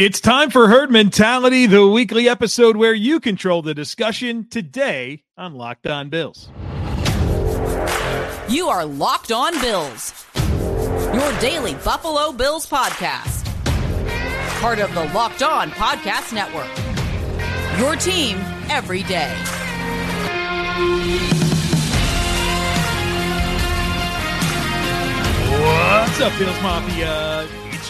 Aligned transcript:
It's 0.00 0.18
time 0.18 0.48
for 0.48 0.66
Herd 0.66 0.90
Mentality, 0.90 1.66
the 1.66 1.86
weekly 1.86 2.26
episode 2.26 2.74
where 2.74 2.94
you 2.94 3.20
control 3.20 3.60
the 3.60 3.74
discussion 3.74 4.48
today 4.48 5.24
on 5.36 5.56
Locked 5.56 5.86
On 5.86 6.08
Bills. 6.08 6.48
You 8.48 8.68
are 8.68 8.86
Locked 8.86 9.30
On 9.30 9.52
Bills, 9.60 10.24
your 11.12 11.38
daily 11.38 11.74
Buffalo 11.84 12.32
Bills 12.32 12.66
podcast. 12.66 13.44
Part 14.62 14.78
of 14.78 14.94
the 14.94 15.04
Locked 15.12 15.42
On 15.42 15.70
Podcast 15.72 16.32
Network. 16.32 16.70
Your 17.78 17.94
team 17.94 18.38
every 18.70 19.02
day. 19.02 19.28
What's 25.60 26.20
up, 26.22 26.38
Bills 26.38 26.62
Mafia? 26.62 27.69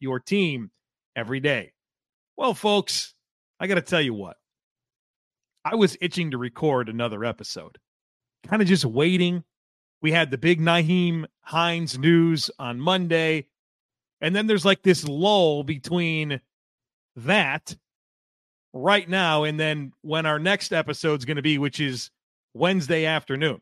your 0.00 0.20
team 0.20 0.70
every 1.14 1.40
day. 1.40 1.72
Well, 2.36 2.54
folks, 2.54 3.14
I 3.58 3.66
got 3.66 3.76
to 3.76 3.82
tell 3.82 4.00
you 4.00 4.14
what. 4.14 4.36
I 5.64 5.74
was 5.74 5.96
itching 6.00 6.30
to 6.30 6.38
record 6.38 6.88
another 6.88 7.24
episode, 7.24 7.78
kind 8.46 8.62
of 8.62 8.68
just 8.68 8.84
waiting. 8.84 9.42
We 10.00 10.12
had 10.12 10.30
the 10.30 10.38
big 10.38 10.60
Nyheim 10.60 11.24
Hines 11.40 11.98
news 11.98 12.50
on 12.58 12.78
Monday. 12.78 13.48
And 14.20 14.34
then 14.34 14.46
there's 14.46 14.64
like 14.64 14.82
this 14.82 15.06
lull 15.06 15.64
between 15.64 16.40
that 17.16 17.74
right 18.72 19.08
now 19.08 19.44
and 19.44 19.58
then 19.58 19.92
when 20.02 20.26
our 20.26 20.38
next 20.38 20.72
episode's 20.72 21.24
going 21.24 21.36
to 21.36 21.42
be, 21.42 21.58
which 21.58 21.80
is 21.80 22.10
Wednesday 22.54 23.06
afternoon. 23.06 23.60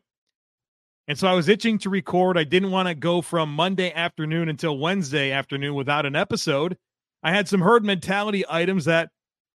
And 1.07 1.17
so 1.17 1.27
I 1.27 1.33
was 1.33 1.47
itching 1.47 1.77
to 1.79 1.89
record. 1.89 2.37
I 2.37 2.43
didn't 2.43 2.71
want 2.71 2.87
to 2.87 2.95
go 2.95 3.21
from 3.21 3.53
Monday 3.53 3.91
afternoon 3.93 4.49
until 4.49 4.77
Wednesday 4.77 5.31
afternoon 5.31 5.75
without 5.75 6.05
an 6.05 6.15
episode. 6.15 6.77
I 7.21 7.31
had 7.31 7.47
some 7.47 7.61
herd 7.61 7.85
mentality 7.85 8.43
items 8.49 8.85
that 8.85 9.09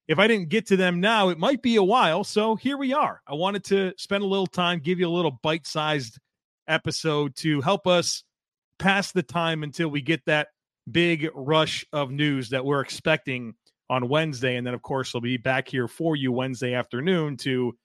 if 0.07 0.19
I 0.19 0.27
didn't 0.27 0.49
get 0.49 0.67
to 0.67 0.77
them 0.77 0.99
now, 0.99 1.29
it 1.29 1.39
might 1.39 1.61
be 1.61 1.75
a 1.75 1.83
while. 1.83 2.23
So 2.23 2.55
here 2.55 2.77
we 2.77 2.93
are. 2.93 3.21
I 3.27 3.33
wanted 3.33 3.63
to 3.65 3.93
spend 3.97 4.23
a 4.23 4.27
little 4.27 4.47
time, 4.47 4.79
give 4.79 4.99
you 4.99 5.07
a 5.07 5.09
little 5.09 5.39
bite 5.43 5.65
sized 5.65 6.19
episode 6.67 7.35
to 7.37 7.61
help 7.61 7.87
us 7.87 8.23
pass 8.79 9.11
the 9.11 9.23
time 9.23 9.63
until 9.63 9.89
we 9.89 10.01
get 10.01 10.25
that 10.25 10.49
big 10.91 11.29
rush 11.33 11.85
of 11.93 12.11
news 12.11 12.49
that 12.49 12.65
we're 12.65 12.81
expecting 12.81 13.53
on 13.89 14.09
Wednesday. 14.09 14.55
And 14.55 14.65
then, 14.65 14.73
of 14.73 14.81
course, 14.81 15.13
we'll 15.13 15.21
be 15.21 15.37
back 15.37 15.67
here 15.67 15.87
for 15.87 16.15
you 16.15 16.31
Wednesday 16.31 16.73
afternoon 16.73 17.37
to 17.37 17.75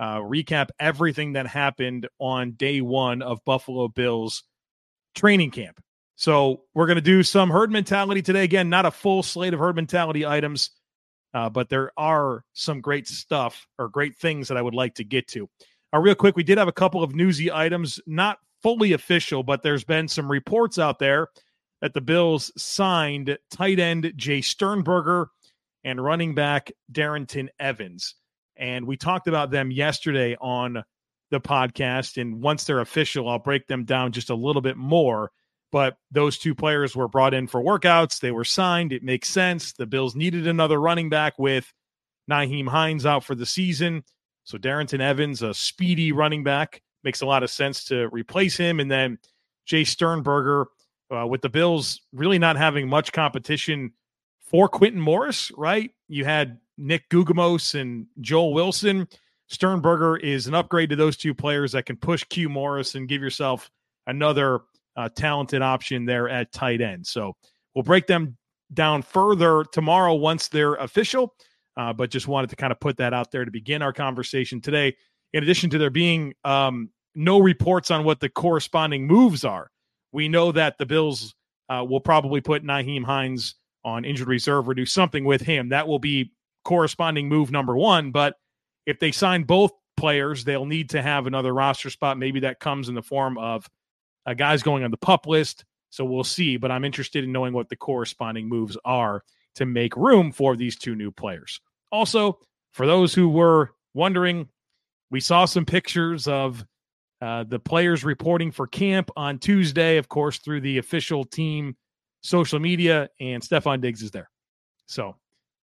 uh, 0.00 0.16
recap 0.16 0.70
everything 0.80 1.34
that 1.34 1.46
happened 1.46 2.08
on 2.18 2.52
day 2.52 2.80
one 2.80 3.20
of 3.20 3.44
Buffalo 3.44 3.86
Bills 3.86 4.42
training 5.14 5.50
camp. 5.50 5.78
So 6.16 6.62
we're 6.74 6.86
going 6.86 6.96
to 6.96 7.02
do 7.02 7.22
some 7.22 7.50
herd 7.50 7.70
mentality 7.70 8.22
today. 8.22 8.42
Again, 8.42 8.70
not 8.70 8.86
a 8.86 8.90
full 8.90 9.22
slate 9.22 9.52
of 9.52 9.60
herd 9.60 9.76
mentality 9.76 10.24
items, 10.24 10.70
uh, 11.34 11.50
but 11.50 11.68
there 11.68 11.92
are 11.98 12.44
some 12.54 12.80
great 12.80 13.06
stuff 13.08 13.66
or 13.78 13.88
great 13.88 14.16
things 14.16 14.48
that 14.48 14.56
I 14.56 14.62
would 14.62 14.74
like 14.74 14.94
to 14.94 15.04
get 15.04 15.28
to. 15.28 15.48
Uh, 15.94 15.98
real 15.98 16.14
quick, 16.14 16.34
we 16.34 16.44
did 16.44 16.56
have 16.56 16.68
a 16.68 16.72
couple 16.72 17.02
of 17.02 17.14
newsy 17.14 17.52
items, 17.52 18.00
not 18.06 18.38
fully 18.62 18.92
official, 18.92 19.42
but 19.42 19.62
there's 19.62 19.84
been 19.84 20.08
some 20.08 20.30
reports 20.30 20.78
out 20.78 20.98
there 20.98 21.28
that 21.82 21.92
the 21.92 22.00
Bills 22.00 22.50
signed 22.56 23.36
tight 23.50 23.78
end 23.78 24.04
Jace 24.16 24.44
Sternberger 24.44 25.28
and 25.84 26.02
running 26.02 26.34
back 26.34 26.70
Darrynton 26.90 27.48
Evans. 27.58 28.14
And 28.60 28.86
we 28.86 28.96
talked 28.96 29.26
about 29.26 29.50
them 29.50 29.70
yesterday 29.70 30.36
on 30.40 30.84
the 31.30 31.40
podcast. 31.40 32.20
And 32.20 32.40
once 32.42 32.64
they're 32.64 32.80
official, 32.80 33.28
I'll 33.28 33.38
break 33.38 33.66
them 33.66 33.84
down 33.84 34.12
just 34.12 34.30
a 34.30 34.34
little 34.34 34.62
bit 34.62 34.76
more. 34.76 35.32
But 35.72 35.96
those 36.10 36.36
two 36.36 36.54
players 36.54 36.94
were 36.94 37.08
brought 37.08 37.32
in 37.32 37.46
for 37.46 37.62
workouts. 37.62 38.20
They 38.20 38.32
were 38.32 38.44
signed. 38.44 38.92
It 38.92 39.02
makes 39.02 39.28
sense. 39.28 39.72
The 39.72 39.86
Bills 39.86 40.14
needed 40.14 40.46
another 40.46 40.80
running 40.80 41.08
back 41.08 41.38
with 41.38 41.72
Nyheim 42.30 42.68
Hines 42.68 43.06
out 43.06 43.24
for 43.24 43.34
the 43.34 43.46
season. 43.46 44.04
So 44.44 44.58
Darrynton 44.58 45.00
Evans, 45.00 45.42
a 45.42 45.54
speedy 45.54 46.12
running 46.12 46.44
back, 46.44 46.82
makes 47.04 47.20
a 47.20 47.26
lot 47.26 47.42
of 47.42 47.50
sense 47.50 47.84
to 47.84 48.08
replace 48.08 48.56
him. 48.56 48.80
And 48.80 48.90
then 48.90 49.18
Jace 49.66 49.88
Sternberger, 49.88 50.66
uh, 51.14 51.26
with 51.26 51.40
the 51.40 51.48
Bills 51.48 52.02
really 52.12 52.38
not 52.38 52.56
having 52.56 52.88
much 52.88 53.12
competition 53.12 53.92
for 54.40 54.68
Quintin 54.68 55.00
Morris, 55.00 55.52
right? 55.56 55.92
You 56.08 56.24
had 56.24 56.58
Nick 56.80 57.08
Guggemos 57.10 57.78
and 57.78 58.06
Joel 58.20 58.54
Wilson. 58.54 59.06
Sternberger 59.48 60.16
is 60.16 60.46
an 60.46 60.54
upgrade 60.54 60.90
to 60.90 60.96
those 60.96 61.16
two 61.16 61.34
players 61.34 61.72
that 61.72 61.86
can 61.86 61.96
push 61.96 62.24
Q 62.24 62.48
Morris 62.48 62.94
and 62.94 63.08
give 63.08 63.20
yourself 63.20 63.70
another 64.06 64.60
uh, 64.96 65.08
talented 65.14 65.62
option 65.62 66.04
there 66.04 66.28
at 66.28 66.52
tight 66.52 66.80
end. 66.80 67.06
So 67.06 67.36
we'll 67.74 67.82
break 67.82 68.06
them 68.06 68.36
down 68.72 69.02
further 69.02 69.64
tomorrow 69.72 70.14
once 70.14 70.48
they're 70.48 70.74
official. 70.74 71.34
Uh, 71.76 71.92
but 71.92 72.10
just 72.10 72.28
wanted 72.28 72.50
to 72.50 72.56
kind 72.56 72.72
of 72.72 72.80
put 72.80 72.96
that 72.96 73.14
out 73.14 73.30
there 73.30 73.44
to 73.44 73.50
begin 73.50 73.82
our 73.82 73.92
conversation 73.92 74.60
today. 74.60 74.94
In 75.32 75.42
addition 75.42 75.70
to 75.70 75.78
there 75.78 75.90
being 75.90 76.34
um, 76.44 76.90
no 77.14 77.38
reports 77.38 77.90
on 77.90 78.04
what 78.04 78.20
the 78.20 78.28
corresponding 78.28 79.06
moves 79.06 79.44
are, 79.44 79.70
we 80.12 80.28
know 80.28 80.52
that 80.52 80.78
the 80.78 80.86
Bills 80.86 81.34
uh, 81.68 81.84
will 81.88 82.00
probably 82.00 82.40
put 82.40 82.64
Nyheim 82.64 83.04
Hines 83.04 83.54
on 83.84 84.04
injured 84.04 84.28
reserve 84.28 84.68
or 84.68 84.74
do 84.74 84.84
something 84.84 85.24
with 85.24 85.40
him. 85.40 85.68
That 85.70 85.86
will 85.86 86.00
be 86.00 86.32
corresponding 86.64 87.28
move 87.28 87.50
number 87.50 87.76
one. 87.76 88.10
But 88.10 88.36
if 88.86 88.98
they 88.98 89.12
sign 89.12 89.44
both 89.44 89.72
players, 89.96 90.44
they'll 90.44 90.66
need 90.66 90.90
to 90.90 91.02
have 91.02 91.26
another 91.26 91.52
roster 91.52 91.90
spot. 91.90 92.18
Maybe 92.18 92.40
that 92.40 92.60
comes 92.60 92.88
in 92.88 92.94
the 92.94 93.02
form 93.02 93.38
of 93.38 93.68
uh, 94.26 94.34
guys 94.34 94.62
going 94.62 94.84
on 94.84 94.90
the 94.90 94.96
pup 94.96 95.26
list. 95.26 95.64
So 95.90 96.04
we'll 96.04 96.24
see. 96.24 96.56
But 96.56 96.70
I'm 96.70 96.84
interested 96.84 97.24
in 97.24 97.32
knowing 97.32 97.52
what 97.52 97.68
the 97.68 97.76
corresponding 97.76 98.48
moves 98.48 98.76
are 98.84 99.22
to 99.56 99.66
make 99.66 99.96
room 99.96 100.32
for 100.32 100.56
these 100.56 100.76
two 100.76 100.94
new 100.94 101.10
players. 101.10 101.60
Also, 101.92 102.38
for 102.72 102.86
those 102.86 103.12
who 103.12 103.28
were 103.28 103.72
wondering, 103.94 104.48
we 105.10 105.20
saw 105.20 105.44
some 105.44 105.66
pictures 105.66 106.28
of 106.28 106.64
uh, 107.20 107.44
the 107.44 107.58
players 107.58 108.04
reporting 108.04 108.50
for 108.52 108.66
camp 108.66 109.10
on 109.16 109.38
Tuesday, 109.38 109.96
of 109.98 110.08
course, 110.08 110.38
through 110.38 110.60
the 110.60 110.78
official 110.78 111.24
team 111.24 111.76
social 112.22 112.60
media, 112.60 113.08
and 113.18 113.42
Stefon 113.42 113.80
Diggs 113.80 114.02
is 114.02 114.10
there. 114.10 114.30
So, 114.86 115.16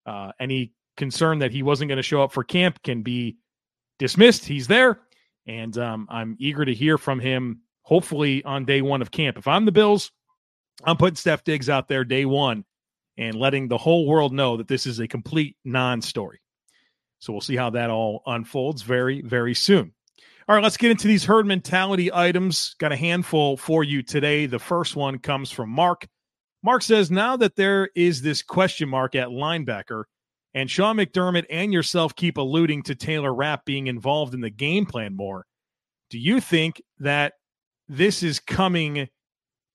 uh, 0.07 0.33
any 0.41 0.73
concern 0.97 1.39
that 1.41 1.53
he 1.53 1.63
wasn't 1.63 1.89
going 1.89 1.97
to 1.97 2.03
show 2.03 2.23
up 2.23 2.33
for 2.33 2.45
camp 2.45 2.83
can 2.83 3.03
be 3.03 3.37
dismissed. 3.99 4.45
He's 4.45 4.67
there, 4.67 5.01
and 5.47 5.77
um, 5.79 6.07
I'm 6.11 6.37
eager 6.39 6.65
to 6.65 6.75
hear 6.75 6.99
from 6.99 7.21
him. 7.21 7.63
Hopefully 7.85 8.45
on 8.45 8.65
day 8.65 8.81
one 8.81 9.03
of 9.03 9.11
camp. 9.11 9.37
If 9.37 9.49
I'm 9.49 9.65
the 9.65 9.73
Bills, 9.73 10.13
I'm 10.85 10.97
putting 10.97 11.17
Steph 11.17 11.45
Diggs 11.45 11.69
out 11.69 11.89
there 11.89 12.05
day 12.05 12.25
one 12.25 12.65
and 13.19 13.35
letting 13.35 13.69
the 13.69 13.77
whole 13.77 14.07
world 14.07 14.33
know 14.33 14.57
that 14.57 14.69
this 14.69 14.87
is 14.87 15.01
a 15.01 15.09
complete 15.09 15.57
non-story. 15.65 16.41
So 17.19 17.33
we'll 17.33 17.41
see 17.41 17.57
how 17.57 17.71
that 17.71 17.91
all 17.91 18.23
unfolds 18.27 18.83
very, 18.83 19.21
very 19.23 19.55
soon. 19.55 19.93
All 20.49 20.55
right, 20.55 20.63
let's 20.63 20.77
get 20.77 20.91
into 20.91 21.09
these 21.09 21.25
herd 21.25 21.47
mentality 21.47 22.13
items. 22.13 22.75
Got 22.79 22.93
a 22.93 22.97
handful 22.97 23.57
for 23.57 23.85
you 23.85 24.03
today. 24.03 24.47
The 24.47 24.59
first 24.59 24.97
one 24.97 25.19
comes 25.19 25.51
from 25.51 25.71
Mark. 25.71 26.07
Mark 26.65 26.83
says, 26.83 27.11
now 27.11 27.37
that 27.37 27.57
there 27.57 27.91
is 27.95 28.23
this 28.23 28.43
question 28.43 28.89
mark 28.89 29.15
at 29.15 29.29
linebacker, 29.29 30.05
and 30.55 30.71
Sean 30.71 30.97
McDermott 30.97 31.47
and 31.51 31.73
yourself 31.73 32.15
keep 32.15 32.37
alluding 32.37 32.83
to 32.85 32.95
Taylor 32.95 33.35
Rapp 33.35 33.65
being 33.65 33.87
involved 33.87 34.35
in 34.35 34.41
the 34.41 34.51
game 34.51 34.87
plan 34.87 35.17
more, 35.17 35.47
do 36.11 36.19
you 36.19 36.41
think 36.41 36.83
that 36.99 37.35
this 37.89 38.23
is 38.23 38.39
coming 38.39 39.09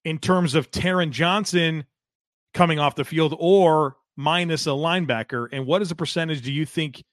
in 0.06 0.20
terms 0.20 0.56
of 0.56 0.72
Taron 0.72 1.12
Johnson 1.12 1.86
coming 2.54 2.80
off 2.80 2.96
the 2.96 3.06
field 3.06 3.36
or 3.40 3.98
minus 4.16 4.68
a 4.68 4.72
linebacker? 4.72 5.48
And 5.52 5.66
what 5.66 5.82
is 5.82 5.90
the 5.90 5.96
percentage 5.96 6.42
do 6.42 6.52
you 6.52 6.66
think 6.66 7.04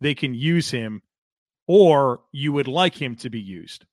they 0.00 0.14
can 0.14 0.34
use 0.34 0.70
him 0.70 1.02
or 1.66 2.20
you 2.32 2.52
would 2.52 2.68
like 2.68 2.94
him 2.94 3.16
to 3.16 3.30
be 3.30 3.40
used? 3.40 3.86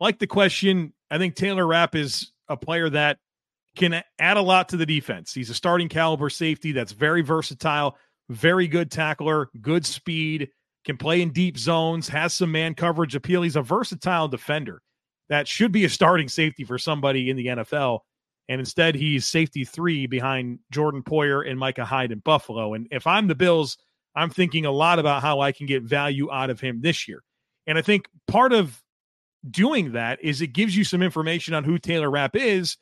Like 0.00 0.20
the 0.20 0.28
question, 0.28 0.92
I 1.10 1.18
think 1.18 1.34
Taylor 1.34 1.66
Rapp 1.66 1.96
is 1.96 2.30
a 2.48 2.56
player 2.56 2.88
that 2.90 3.18
can 3.76 4.02
add 4.18 4.36
a 4.36 4.42
lot 4.42 4.68
to 4.68 4.76
the 4.76 4.86
defense. 4.86 5.32
He's 5.32 5.50
a 5.50 5.54
starting 5.54 5.88
caliber 5.88 6.30
safety 6.30 6.72
that's 6.72 6.92
very 6.92 7.22
versatile, 7.22 7.96
very 8.28 8.68
good 8.68 8.90
tackler, 8.90 9.50
good 9.60 9.86
speed, 9.86 10.50
can 10.84 10.96
play 10.96 11.20
in 11.20 11.32
deep 11.32 11.58
zones, 11.58 12.08
has 12.08 12.32
some 12.32 12.52
man 12.52 12.74
coverage 12.74 13.14
appeal. 13.14 13.42
He's 13.42 13.56
a 13.56 13.62
versatile 13.62 14.28
defender 14.28 14.82
that 15.28 15.46
should 15.46 15.72
be 15.72 15.84
a 15.84 15.88
starting 15.88 16.28
safety 16.28 16.64
for 16.64 16.78
somebody 16.78 17.30
in 17.30 17.36
the 17.36 17.46
NFL. 17.46 18.00
And 18.48 18.60
instead, 18.60 18.94
he's 18.94 19.26
safety 19.26 19.64
three 19.64 20.06
behind 20.06 20.60
Jordan 20.70 21.02
Poyer 21.02 21.48
and 21.48 21.58
Micah 21.58 21.84
Hyde 21.84 22.12
in 22.12 22.20
Buffalo. 22.20 22.72
And 22.74 22.88
if 22.90 23.06
I'm 23.06 23.26
the 23.26 23.34
Bills, 23.34 23.76
I'm 24.14 24.30
thinking 24.30 24.64
a 24.64 24.72
lot 24.72 24.98
about 24.98 25.22
how 25.22 25.40
I 25.40 25.52
can 25.52 25.66
get 25.66 25.82
value 25.82 26.32
out 26.32 26.48
of 26.48 26.60
him 26.60 26.80
this 26.80 27.06
year. 27.06 27.22
And 27.66 27.76
I 27.76 27.82
think 27.82 28.08
part 28.26 28.54
of 28.54 28.82
doing 29.50 29.92
that 29.92 30.18
is 30.22 30.40
it 30.40 30.48
gives 30.48 30.74
you 30.74 30.84
some 30.84 31.02
information 31.02 31.52
on 31.52 31.64
who 31.64 31.78
Taylor 31.78 32.10
Rapp 32.10 32.34
is, 32.34 32.78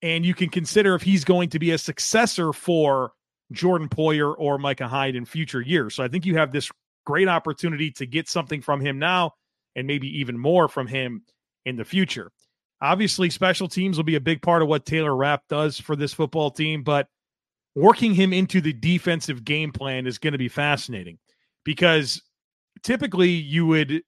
and 0.00 0.24
you 0.24 0.34
can 0.34 0.48
consider 0.48 0.94
if 0.94 1.02
he's 1.02 1.24
going 1.24 1.50
to 1.50 1.58
be 1.58 1.72
a 1.72 1.78
successor 1.78 2.52
for 2.52 3.12
Jordan 3.52 3.88
Poyer 3.88 4.34
or 4.36 4.58
Micah 4.58 4.88
Hyde 4.88 5.16
in 5.16 5.24
future 5.24 5.60
years. 5.60 5.94
So 5.94 6.02
I 6.02 6.08
think 6.08 6.26
you 6.26 6.36
have 6.36 6.52
this 6.52 6.70
great 7.04 7.28
opportunity 7.28 7.90
to 7.92 8.06
get 8.06 8.28
something 8.28 8.62
from 8.62 8.80
him 8.80 8.98
now 8.98 9.32
and 9.76 9.86
maybe 9.86 10.08
even 10.20 10.38
more 10.38 10.68
from 10.68 10.86
him 10.86 11.22
in 11.64 11.76
the 11.76 11.84
future. 11.84 12.30
Obviously, 12.80 13.30
special 13.30 13.68
teams 13.68 13.96
will 13.96 14.04
be 14.04 14.16
a 14.16 14.20
big 14.20 14.42
part 14.42 14.62
of 14.62 14.68
what 14.68 14.86
Taylor 14.86 15.14
Rapp 15.16 15.42
does 15.48 15.78
for 15.78 15.96
this 15.96 16.12
football 16.12 16.50
team, 16.50 16.82
but 16.82 17.08
working 17.74 18.14
him 18.14 18.32
into 18.32 18.60
the 18.60 18.72
defensive 18.72 19.44
game 19.44 19.72
plan 19.72 20.06
is 20.06 20.18
going 20.18 20.32
to 20.32 20.38
be 20.38 20.48
fascinating 20.48 21.18
because 21.64 22.22
typically 22.82 23.30
you 23.30 23.66
would 23.66 24.02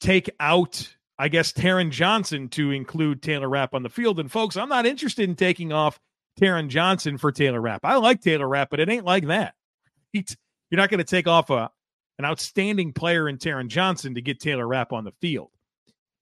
take 0.00 0.30
out, 0.40 0.88
I 1.18 1.28
guess, 1.28 1.52
Taron 1.52 1.90
Johnson 1.90 2.48
to 2.50 2.70
include 2.70 3.22
Taylor 3.22 3.48
Rapp 3.48 3.74
on 3.74 3.82
the 3.82 3.88
field. 3.88 4.18
And 4.18 4.30
folks, 4.30 4.56
I'm 4.56 4.68
not 4.68 4.86
interested 4.86 5.28
in 5.28 5.36
taking 5.36 5.72
off 5.72 6.00
Taron 6.40 6.68
Johnson 6.68 7.18
for 7.18 7.32
Taylor 7.32 7.60
Rapp. 7.60 7.84
I 7.84 7.96
like 7.96 8.20
Taylor 8.20 8.48
Rapp, 8.48 8.70
but 8.70 8.80
it 8.80 8.88
ain't 8.88 9.04
like 9.04 9.26
that. 9.26 9.54
you're 10.12 10.24
not 10.72 10.90
going 10.90 10.98
to 10.98 11.04
take 11.04 11.28
off 11.28 11.50
a 11.50 11.70
an 12.18 12.26
outstanding 12.26 12.92
player 12.92 13.28
in 13.28 13.38
Taron 13.38 13.68
Johnson 13.68 14.14
to 14.14 14.20
get 14.20 14.40
Taylor 14.40 14.66
Rapp 14.66 14.92
on 14.92 15.04
the 15.04 15.12
field. 15.22 15.50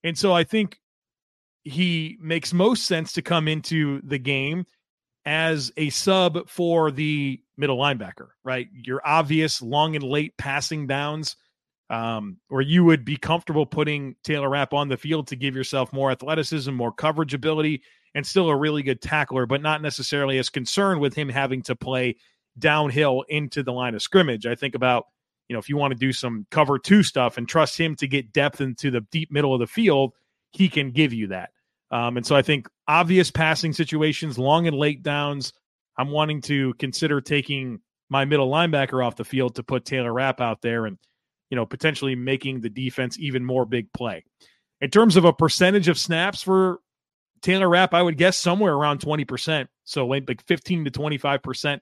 And 0.05 0.17
so 0.17 0.32
I 0.32 0.44
think 0.44 0.79
he 1.65 2.17
makes 2.20 2.53
most 2.53 2.87
sense 2.87 3.12
to 3.15 3.23
come 3.23 3.49
into 3.49 4.00
the 4.03 4.19
game 4.19 4.65
as 5.26 5.73
a 5.76 5.91
sub 5.91 6.49
for 6.49 6.93
the 6.93 7.41
middle 7.56 7.76
linebacker, 7.76 8.29
right? 8.44 8.69
Your 8.73 9.03
obvious 9.05 9.61
long 9.61 9.97
and 9.97 10.05
late 10.05 10.37
passing 10.38 10.87
downs, 10.87 11.37
um, 11.90 12.37
where 12.49 12.61
you 12.61 12.85
would 12.85 13.05
be 13.05 13.17
comfortable 13.17 13.64
putting 13.64 14.14
Taylor 14.23 14.50
Rapp 14.50 14.75
on 14.75 14.88
the 14.88 14.96
field 14.96 15.29
to 15.29 15.37
give 15.37 15.56
yourself 15.56 15.93
more 15.93 16.11
athleticism, 16.11 16.73
more 16.73 16.93
coverage 16.93 17.35
ability, 17.35 17.82
and 18.14 18.26
still 18.26 18.49
a 18.49 18.56
really 18.56 18.82
good 18.82 19.00
tackler, 19.00 19.46
but 19.46 19.62
not 19.62 19.81
necessarily 19.81 20.38
as 20.38 20.49
concerned 20.49 21.00
with 21.00 21.14
him 21.14 21.29
having 21.29 21.62
to 21.62 21.76
play 21.76 22.17
downhill 22.58 23.25
into 23.29 23.62
the 23.62 23.73
line 23.73 23.94
of 23.94 24.02
scrimmage. 24.02 24.46
I 24.46 24.55
think 24.55 24.75
about, 24.75 25.06
you 25.49 25.55
know, 25.55 25.61
if 25.61 25.69
you 25.69 25.76
want 25.76 25.93
to 25.93 25.99
do 25.99 26.12
some 26.12 26.46
cover 26.50 26.79
two 26.79 27.02
stuff 27.02 27.38
and 27.38 27.49
trust 27.49 27.79
him 27.79 27.96
to 27.96 28.08
get 28.08 28.32
depth 28.32 28.61
into 28.61 28.90
the 28.90 29.00
deep 29.00 29.31
middle 29.31 29.55
of 29.55 29.61
the 29.61 29.67
field, 29.67 30.12
he 30.50 30.69
can 30.69 30.90
give 30.90 31.12
you 31.12 31.29
that. 31.29 31.50
Um, 31.90 32.19
and 32.19 32.26
so 32.26 32.37
I 32.37 32.43
think 32.43 32.69
obvious 32.87 33.31
passing 33.31 33.73
situations, 33.73 34.38
long 34.38 34.67
and 34.67 34.76
late 34.76 35.02
downs, 35.02 35.55
I'm 35.96 36.11
wanting 36.11 36.43
to 36.43 36.75
consider 36.75 37.20
taking 37.20 37.81
my 38.11 38.25
middle 38.25 38.50
linebacker 38.50 39.05
off 39.05 39.17
the 39.17 39.25
field 39.25 39.55
to 39.55 39.62
put 39.62 39.85
Taylor 39.85 40.12
Rapp 40.12 40.40
out 40.40 40.61
there 40.61 40.85
and, 40.85 40.99
you 41.50 41.56
know, 41.56 41.67
potentially 41.67 42.15
making 42.15 42.61
the 42.61 42.69
defense 42.69 43.19
even 43.19 43.45
more 43.45 43.65
big 43.65 43.93
play. 43.93 44.25
In 44.81 44.91
terms 44.91 45.17
of 45.17 45.25
a 45.25 45.33
percentage 45.33 45.89
of 45.89 45.99
snaps 45.99 46.43
for 46.43 46.79
Taylor 47.43 47.69
Rapp, 47.69 47.95
I 47.95 48.03
would 48.03 48.19
guess 48.19 48.37
somewhere 48.37 48.75
around 48.75 49.00
20%. 49.00 49.67
So 49.85 50.06
like 50.06 50.45
15 50.47 50.85
to 50.85 50.91
25% 50.91 51.81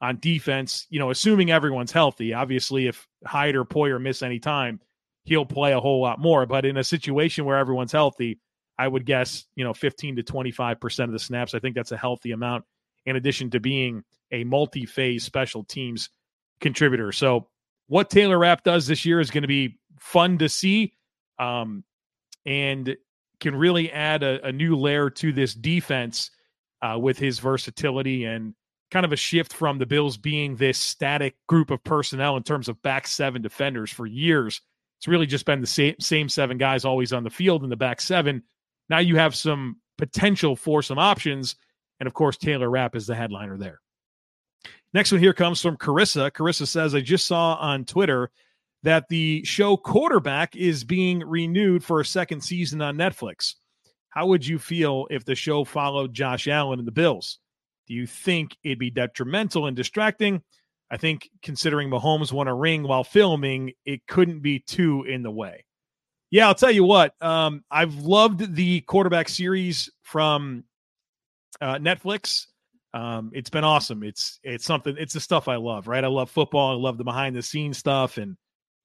on 0.00 0.18
defense, 0.18 0.86
you 0.90 0.98
know, 0.98 1.10
assuming 1.10 1.50
everyone's 1.50 1.92
healthy. 1.92 2.34
Obviously, 2.34 2.88
if 2.88 3.06
Hyde 3.24 3.54
or 3.54 3.64
Poyer 3.64 4.00
miss 4.00 4.22
any 4.22 4.40
time, 4.40 4.80
he'll 5.24 5.46
play 5.46 5.72
a 5.72 5.80
whole 5.80 6.00
lot 6.00 6.18
more. 6.18 6.46
But 6.46 6.64
in 6.64 6.76
a 6.76 6.84
situation 6.84 7.44
where 7.44 7.56
everyone's 7.56 7.92
healthy, 7.92 8.40
I 8.78 8.88
would 8.88 9.06
guess, 9.06 9.44
you 9.54 9.64
know, 9.64 9.74
15 9.74 10.16
to 10.16 10.22
25% 10.22 11.04
of 11.04 11.12
the 11.12 11.18
snaps. 11.18 11.54
I 11.54 11.60
think 11.60 11.76
that's 11.76 11.92
a 11.92 11.96
healthy 11.96 12.32
amount 12.32 12.64
in 13.06 13.16
addition 13.16 13.50
to 13.50 13.60
being 13.60 14.02
a 14.32 14.44
multi 14.44 14.86
phase 14.86 15.24
special 15.24 15.62
teams 15.62 16.10
contributor. 16.60 17.12
So, 17.12 17.48
what 17.92 18.08
Taylor 18.08 18.38
Rapp 18.38 18.64
does 18.64 18.86
this 18.86 19.04
year 19.04 19.20
is 19.20 19.30
going 19.30 19.42
to 19.42 19.48
be 19.48 19.78
fun 20.00 20.38
to 20.38 20.48
see 20.48 20.94
um, 21.38 21.84
and 22.46 22.96
can 23.38 23.54
really 23.54 23.92
add 23.92 24.22
a, 24.22 24.46
a 24.46 24.50
new 24.50 24.76
layer 24.76 25.10
to 25.10 25.30
this 25.30 25.52
defense 25.52 26.30
uh, 26.80 26.98
with 26.98 27.18
his 27.18 27.38
versatility 27.38 28.24
and 28.24 28.54
kind 28.90 29.04
of 29.04 29.12
a 29.12 29.16
shift 29.16 29.52
from 29.52 29.76
the 29.76 29.84
Bills 29.84 30.16
being 30.16 30.56
this 30.56 30.78
static 30.78 31.36
group 31.46 31.70
of 31.70 31.84
personnel 31.84 32.38
in 32.38 32.42
terms 32.42 32.66
of 32.66 32.80
back 32.80 33.06
seven 33.06 33.42
defenders 33.42 33.90
for 33.90 34.06
years. 34.06 34.62
It's 34.98 35.06
really 35.06 35.26
just 35.26 35.44
been 35.44 35.60
the 35.60 35.66
same, 35.66 35.96
same 36.00 36.30
seven 36.30 36.56
guys 36.56 36.86
always 36.86 37.12
on 37.12 37.24
the 37.24 37.30
field 37.30 37.62
in 37.62 37.68
the 37.68 37.76
back 37.76 38.00
seven. 38.00 38.42
Now 38.88 39.00
you 39.00 39.16
have 39.16 39.34
some 39.34 39.82
potential 39.98 40.56
for 40.56 40.80
some 40.80 40.98
options. 40.98 41.56
And 42.00 42.06
of 42.06 42.14
course, 42.14 42.38
Taylor 42.38 42.70
Rapp 42.70 42.96
is 42.96 43.06
the 43.06 43.14
headliner 43.14 43.58
there. 43.58 43.82
Next 44.94 45.10
one 45.10 45.20
here 45.20 45.32
comes 45.32 45.60
from 45.60 45.76
Carissa. 45.76 46.30
Carissa 46.30 46.66
says, 46.66 46.94
I 46.94 47.00
just 47.00 47.26
saw 47.26 47.54
on 47.54 47.84
Twitter 47.84 48.30
that 48.82 49.08
the 49.08 49.42
show 49.44 49.76
Quarterback 49.76 50.54
is 50.56 50.84
being 50.84 51.20
renewed 51.20 51.82
for 51.82 52.00
a 52.00 52.04
second 52.04 52.42
season 52.42 52.82
on 52.82 52.96
Netflix. 52.96 53.54
How 54.10 54.26
would 54.26 54.46
you 54.46 54.58
feel 54.58 55.06
if 55.10 55.24
the 55.24 55.34
show 55.34 55.64
followed 55.64 56.12
Josh 56.12 56.46
Allen 56.46 56.78
and 56.78 56.86
the 56.86 56.92
Bills? 56.92 57.38
Do 57.86 57.94
you 57.94 58.06
think 58.06 58.56
it'd 58.62 58.78
be 58.78 58.90
detrimental 58.90 59.66
and 59.66 59.76
distracting? 59.76 60.42
I 60.90 60.98
think 60.98 61.30
considering 61.42 61.88
Mahomes 61.88 62.32
won 62.32 62.48
a 62.48 62.54
ring 62.54 62.82
while 62.82 63.04
filming, 63.04 63.72
it 63.86 64.06
couldn't 64.06 64.40
be 64.40 64.58
too 64.58 65.04
in 65.04 65.22
the 65.22 65.30
way. 65.30 65.64
Yeah, 66.30 66.48
I'll 66.48 66.54
tell 66.54 66.70
you 66.70 66.84
what. 66.84 67.14
Um, 67.22 67.64
I've 67.70 67.94
loved 67.94 68.54
the 68.54 68.82
quarterback 68.82 69.30
series 69.30 69.90
from 70.02 70.64
uh, 71.60 71.76
Netflix. 71.76 72.46
Um, 72.94 73.30
it's 73.34 73.50
been 73.50 73.64
awesome. 73.64 74.02
It's 74.02 74.38
it's 74.42 74.64
something. 74.64 74.96
It's 74.98 75.14
the 75.14 75.20
stuff 75.20 75.48
I 75.48 75.56
love. 75.56 75.88
Right. 75.88 76.04
I 76.04 76.08
love 76.08 76.30
football. 76.30 76.72
I 76.72 76.80
love 76.80 76.98
the 76.98 77.04
behind 77.04 77.34
the 77.34 77.42
scenes 77.42 77.78
stuff, 77.78 78.18
and 78.18 78.36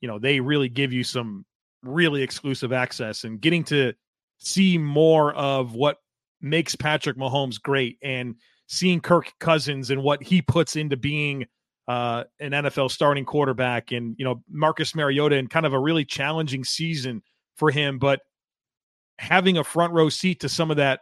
you 0.01 0.07
know 0.07 0.19
they 0.19 0.39
really 0.39 0.69
give 0.69 0.93
you 0.93 1.03
some 1.03 1.45
really 1.83 2.23
exclusive 2.23 2.73
access 2.73 3.23
and 3.23 3.41
getting 3.41 3.63
to 3.65 3.93
see 4.37 4.77
more 4.77 5.33
of 5.33 5.73
what 5.73 5.97
makes 6.41 6.75
Patrick 6.75 7.17
Mahomes 7.17 7.61
great 7.61 7.97
and 8.01 8.35
seeing 8.67 9.01
Kirk 9.01 9.31
Cousins 9.39 9.89
and 9.89 10.03
what 10.03 10.21
he 10.21 10.41
puts 10.41 10.75
into 10.75 10.97
being 10.97 11.45
uh, 11.87 12.25
an 12.39 12.51
NFL 12.51 12.91
starting 12.91 13.25
quarterback 13.25 13.91
and 13.91 14.15
you 14.17 14.25
know 14.25 14.41
Marcus 14.49 14.95
Mariota 14.95 15.35
and 15.35 15.49
kind 15.49 15.65
of 15.65 15.73
a 15.73 15.79
really 15.79 16.05
challenging 16.05 16.63
season 16.63 17.21
for 17.55 17.71
him, 17.71 17.99
but 17.99 18.21
having 19.19 19.57
a 19.57 19.63
front 19.63 19.93
row 19.93 20.09
seat 20.09 20.41
to 20.41 20.49
some 20.49 20.71
of 20.71 20.77
that 20.77 21.01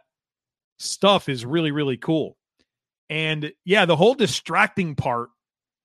stuff 0.78 1.28
is 1.28 1.44
really, 1.44 1.70
really 1.70 1.96
cool. 1.96 2.36
And 3.08 3.52
yeah, 3.64 3.84
the 3.84 3.96
whole 3.96 4.14
distracting 4.14 4.94
part 4.94 5.30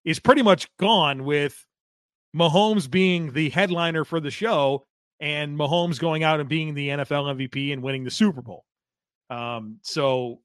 is 0.03 0.19
pretty 0.19 0.41
much 0.41 0.67
gone 0.77 1.23
with 1.23 1.65
Mahomes 2.35 2.89
being 2.89 3.33
the 3.33 3.49
headliner 3.49 4.03
for 4.05 4.19
the 4.19 4.31
show 4.31 4.85
and 5.19 5.57
Mahomes 5.57 5.99
going 5.99 6.23
out 6.23 6.39
and 6.39 6.49
being 6.49 6.73
the 6.73 6.89
NFL 6.89 7.35
MVP 7.35 7.71
and 7.71 7.83
winning 7.83 8.03
the 8.03 8.11
Super 8.11 8.41
Bowl. 8.41 8.65
Um, 9.29 9.79
so, 9.83 10.39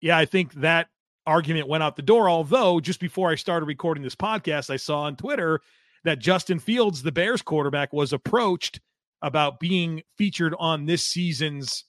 yeah, 0.00 0.16
I 0.16 0.24
think 0.24 0.54
that 0.54 0.88
argument 1.26 1.68
went 1.68 1.82
out 1.82 1.96
the 1.96 2.02
door. 2.02 2.28
Although, 2.28 2.80
just 2.80 3.00
before 3.00 3.30
I 3.30 3.34
started 3.34 3.66
recording 3.66 4.02
this 4.02 4.16
podcast, 4.16 4.70
I 4.70 4.76
saw 4.76 5.02
on 5.02 5.16
Twitter 5.16 5.60
that 6.04 6.18
Justin 6.18 6.58
Fields, 6.58 7.02
the 7.02 7.12
Bears 7.12 7.42
quarterback, 7.42 7.92
was 7.92 8.12
approached 8.12 8.80
about 9.22 9.60
being 9.60 10.02
featured 10.16 10.54
on 10.58 10.86
this 10.86 11.02
season's 11.02 11.84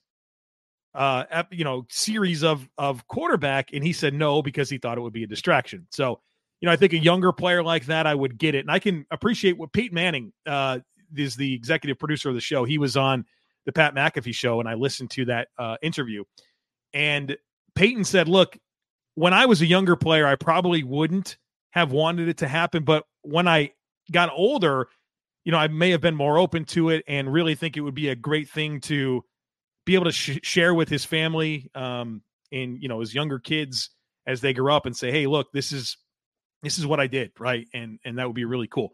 uh 0.95 1.43
you 1.51 1.63
know 1.63 1.85
series 1.89 2.43
of 2.43 2.67
of 2.77 3.05
quarterback 3.07 3.73
and 3.73 3.83
he 3.83 3.93
said 3.93 4.13
no 4.13 4.41
because 4.41 4.69
he 4.69 4.77
thought 4.77 4.97
it 4.97 5.01
would 5.01 5.13
be 5.13 5.23
a 5.23 5.27
distraction. 5.27 5.85
So 5.91 6.21
you 6.61 6.67
know 6.67 6.71
i 6.71 6.75
think 6.75 6.93
a 6.93 6.97
younger 6.97 7.31
player 7.31 7.61
like 7.61 7.85
that 7.85 8.07
i 8.07 8.15
would 8.15 8.37
get 8.37 8.55
it. 8.55 8.59
And 8.59 8.71
i 8.71 8.79
can 8.79 9.05
appreciate 9.11 9.57
what 9.57 9.73
Peyton 9.73 9.95
Manning 9.95 10.33
uh 10.45 10.79
is 11.15 11.35
the 11.35 11.53
executive 11.53 11.99
producer 11.99 12.29
of 12.29 12.35
the 12.35 12.41
show. 12.41 12.63
He 12.63 12.77
was 12.77 12.97
on 12.97 13.25
the 13.65 13.71
pat 13.71 13.95
mcafee 13.95 14.33
show 14.33 14.59
and 14.59 14.69
i 14.69 14.73
listened 14.73 15.11
to 15.11 15.25
that 15.25 15.49
uh 15.57 15.77
interview. 15.81 16.23
And 16.93 17.37
peyton 17.75 18.05
said 18.05 18.29
look 18.29 18.57
when 19.15 19.33
i 19.33 19.45
was 19.45 19.61
a 19.61 19.65
younger 19.65 19.95
player 19.95 20.25
i 20.25 20.35
probably 20.35 20.83
wouldn't 20.83 21.37
have 21.71 21.91
wanted 21.91 22.29
it 22.29 22.37
to 22.37 22.47
happen 22.47 22.85
but 22.85 23.03
when 23.21 23.49
i 23.49 23.69
got 24.11 24.29
older 24.33 24.87
you 25.45 25.51
know, 25.51 25.59
I 25.59 25.67
may 25.67 25.91
have 25.91 26.01
been 26.01 26.15
more 26.15 26.37
open 26.37 26.65
to 26.65 26.89
it 26.89 27.03
and 27.07 27.31
really 27.31 27.55
think 27.55 27.77
it 27.77 27.81
would 27.81 27.95
be 27.95 28.09
a 28.09 28.15
great 28.15 28.49
thing 28.49 28.81
to 28.81 29.23
be 29.85 29.95
able 29.95 30.05
to 30.05 30.11
sh- 30.11 30.39
share 30.43 30.73
with 30.73 30.89
his 30.89 31.05
family 31.05 31.69
um, 31.75 32.21
and 32.51 32.81
you 32.81 32.89
know 32.89 32.99
his 32.99 33.13
younger 33.13 33.39
kids 33.39 33.89
as 34.27 34.41
they 34.41 34.53
grow 34.53 34.75
up 34.75 34.85
and 34.85 34.95
say, 34.95 35.11
"Hey, 35.11 35.27
look, 35.27 35.51
this 35.51 35.71
is 35.71 35.97
this 36.63 36.77
is 36.77 36.85
what 36.85 36.99
I 36.99 37.07
did, 37.07 37.31
right?" 37.39 37.67
And 37.73 37.99
and 38.03 38.17
that 38.17 38.27
would 38.27 38.35
be 38.35 38.45
really 38.45 38.67
cool. 38.67 38.93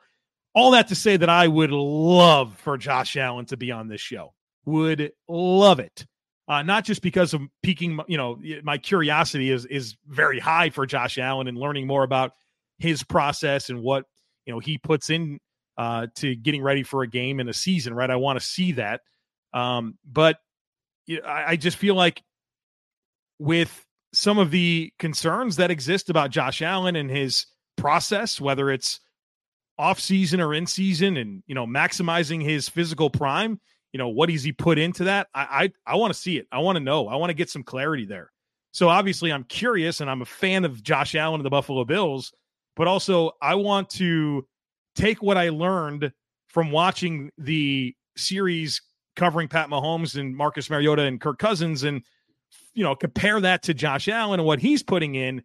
All 0.53 0.71
that 0.71 0.89
to 0.89 0.95
say 0.95 1.17
that 1.17 1.29
I 1.29 1.47
would 1.47 1.71
love 1.71 2.57
for 2.57 2.77
Josh 2.77 3.15
Allen 3.15 3.45
to 3.45 3.57
be 3.57 3.71
on 3.71 3.87
this 3.87 4.01
show. 4.01 4.33
Would 4.65 5.13
love 5.27 5.79
it. 5.79 6.05
Uh, 6.47 6.63
not 6.63 6.83
just 6.83 7.01
because 7.01 7.33
of 7.33 7.41
piquing, 7.63 7.97
you 8.07 8.17
know, 8.17 8.37
my 8.63 8.77
curiosity 8.77 9.49
is 9.49 9.65
is 9.65 9.95
very 10.07 10.39
high 10.39 10.69
for 10.69 10.85
Josh 10.85 11.17
Allen 11.17 11.47
and 11.47 11.57
learning 11.57 11.87
more 11.87 12.03
about 12.03 12.33
his 12.77 13.03
process 13.03 13.69
and 13.69 13.81
what 13.81 14.05
you 14.45 14.53
know 14.53 14.59
he 14.59 14.77
puts 14.77 15.09
in 15.09 15.39
uh, 15.77 16.07
to 16.15 16.35
getting 16.35 16.61
ready 16.61 16.83
for 16.83 17.03
a 17.03 17.07
game 17.07 17.39
in 17.39 17.47
a 17.47 17.53
season, 17.53 17.93
right? 17.93 18.09
I 18.09 18.17
want 18.17 18.39
to 18.39 18.45
see 18.45 18.73
that. 18.73 19.01
Um, 19.53 19.97
but 20.05 20.37
you 21.05 21.21
know, 21.21 21.27
I, 21.27 21.51
I 21.51 21.55
just 21.55 21.77
feel 21.77 21.95
like 21.95 22.23
with 23.39 23.85
some 24.13 24.37
of 24.37 24.51
the 24.51 24.93
concerns 24.99 25.55
that 25.55 25.71
exist 25.71 26.09
about 26.09 26.31
Josh 26.31 26.61
Allen 26.61 26.95
and 26.95 27.09
his 27.09 27.45
process, 27.77 28.39
whether 28.39 28.69
it's 28.69 28.99
off 29.77 29.99
season 29.99 30.41
or 30.41 30.53
in 30.53 30.67
season, 30.67 31.17
and 31.17 31.43
you 31.47 31.55
know 31.55 31.65
maximizing 31.65 32.43
his 32.43 32.69
physical 32.69 33.09
prime. 33.09 33.59
You 33.93 33.97
know 33.97 34.09
what 34.09 34.29
does 34.29 34.43
he 34.43 34.51
put 34.51 34.77
into 34.77 35.05
that? 35.05 35.27
I 35.33 35.71
I, 35.85 35.93
I 35.93 35.95
want 35.95 36.13
to 36.13 36.19
see 36.19 36.37
it. 36.37 36.47
I 36.51 36.59
want 36.59 36.77
to 36.77 36.83
know. 36.83 37.07
I 37.07 37.15
want 37.15 37.29
to 37.29 37.35
get 37.35 37.49
some 37.49 37.63
clarity 37.63 38.05
there. 38.05 38.31
So 38.73 38.87
obviously, 38.87 39.31
I'm 39.33 39.43
curious, 39.43 39.99
and 39.99 40.09
I'm 40.09 40.21
a 40.21 40.25
fan 40.25 40.63
of 40.65 40.81
Josh 40.81 41.15
Allen 41.15 41.39
and 41.39 41.45
the 41.45 41.49
Buffalo 41.49 41.83
Bills, 41.83 42.31
but 42.75 42.87
also 42.87 43.31
I 43.41 43.55
want 43.55 43.89
to 43.91 44.47
take 44.95 45.21
what 45.21 45.37
I 45.37 45.49
learned 45.49 46.13
from 46.47 46.71
watching 46.71 47.31
the 47.37 47.95
series 48.17 48.81
covering 49.15 49.47
Pat 49.47 49.69
Mahomes 49.69 50.17
and 50.19 50.35
Marcus 50.35 50.69
Mariota 50.69 51.03
and 51.03 51.19
Kirk 51.19 51.39
Cousins 51.39 51.83
and 51.83 52.03
you 52.73 52.83
know 52.83 52.95
compare 52.95 53.39
that 53.41 53.63
to 53.63 53.73
Josh 53.73 54.07
Allen 54.07 54.39
and 54.39 54.47
what 54.47 54.59
he's 54.59 54.83
putting 54.83 55.15
in 55.15 55.43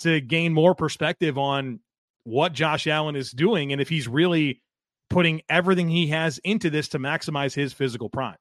to 0.00 0.20
gain 0.20 0.52
more 0.52 0.74
perspective 0.74 1.38
on 1.38 1.80
what 2.24 2.52
Josh 2.52 2.86
Allen 2.86 3.16
is 3.16 3.30
doing 3.30 3.72
and 3.72 3.80
if 3.80 3.88
he's 3.88 4.08
really 4.08 4.62
putting 5.10 5.42
everything 5.48 5.88
he 5.88 6.08
has 6.08 6.38
into 6.38 6.70
this 6.70 6.88
to 6.88 6.98
maximize 6.98 7.54
his 7.54 7.72
physical 7.72 8.08
prime. 8.08 8.36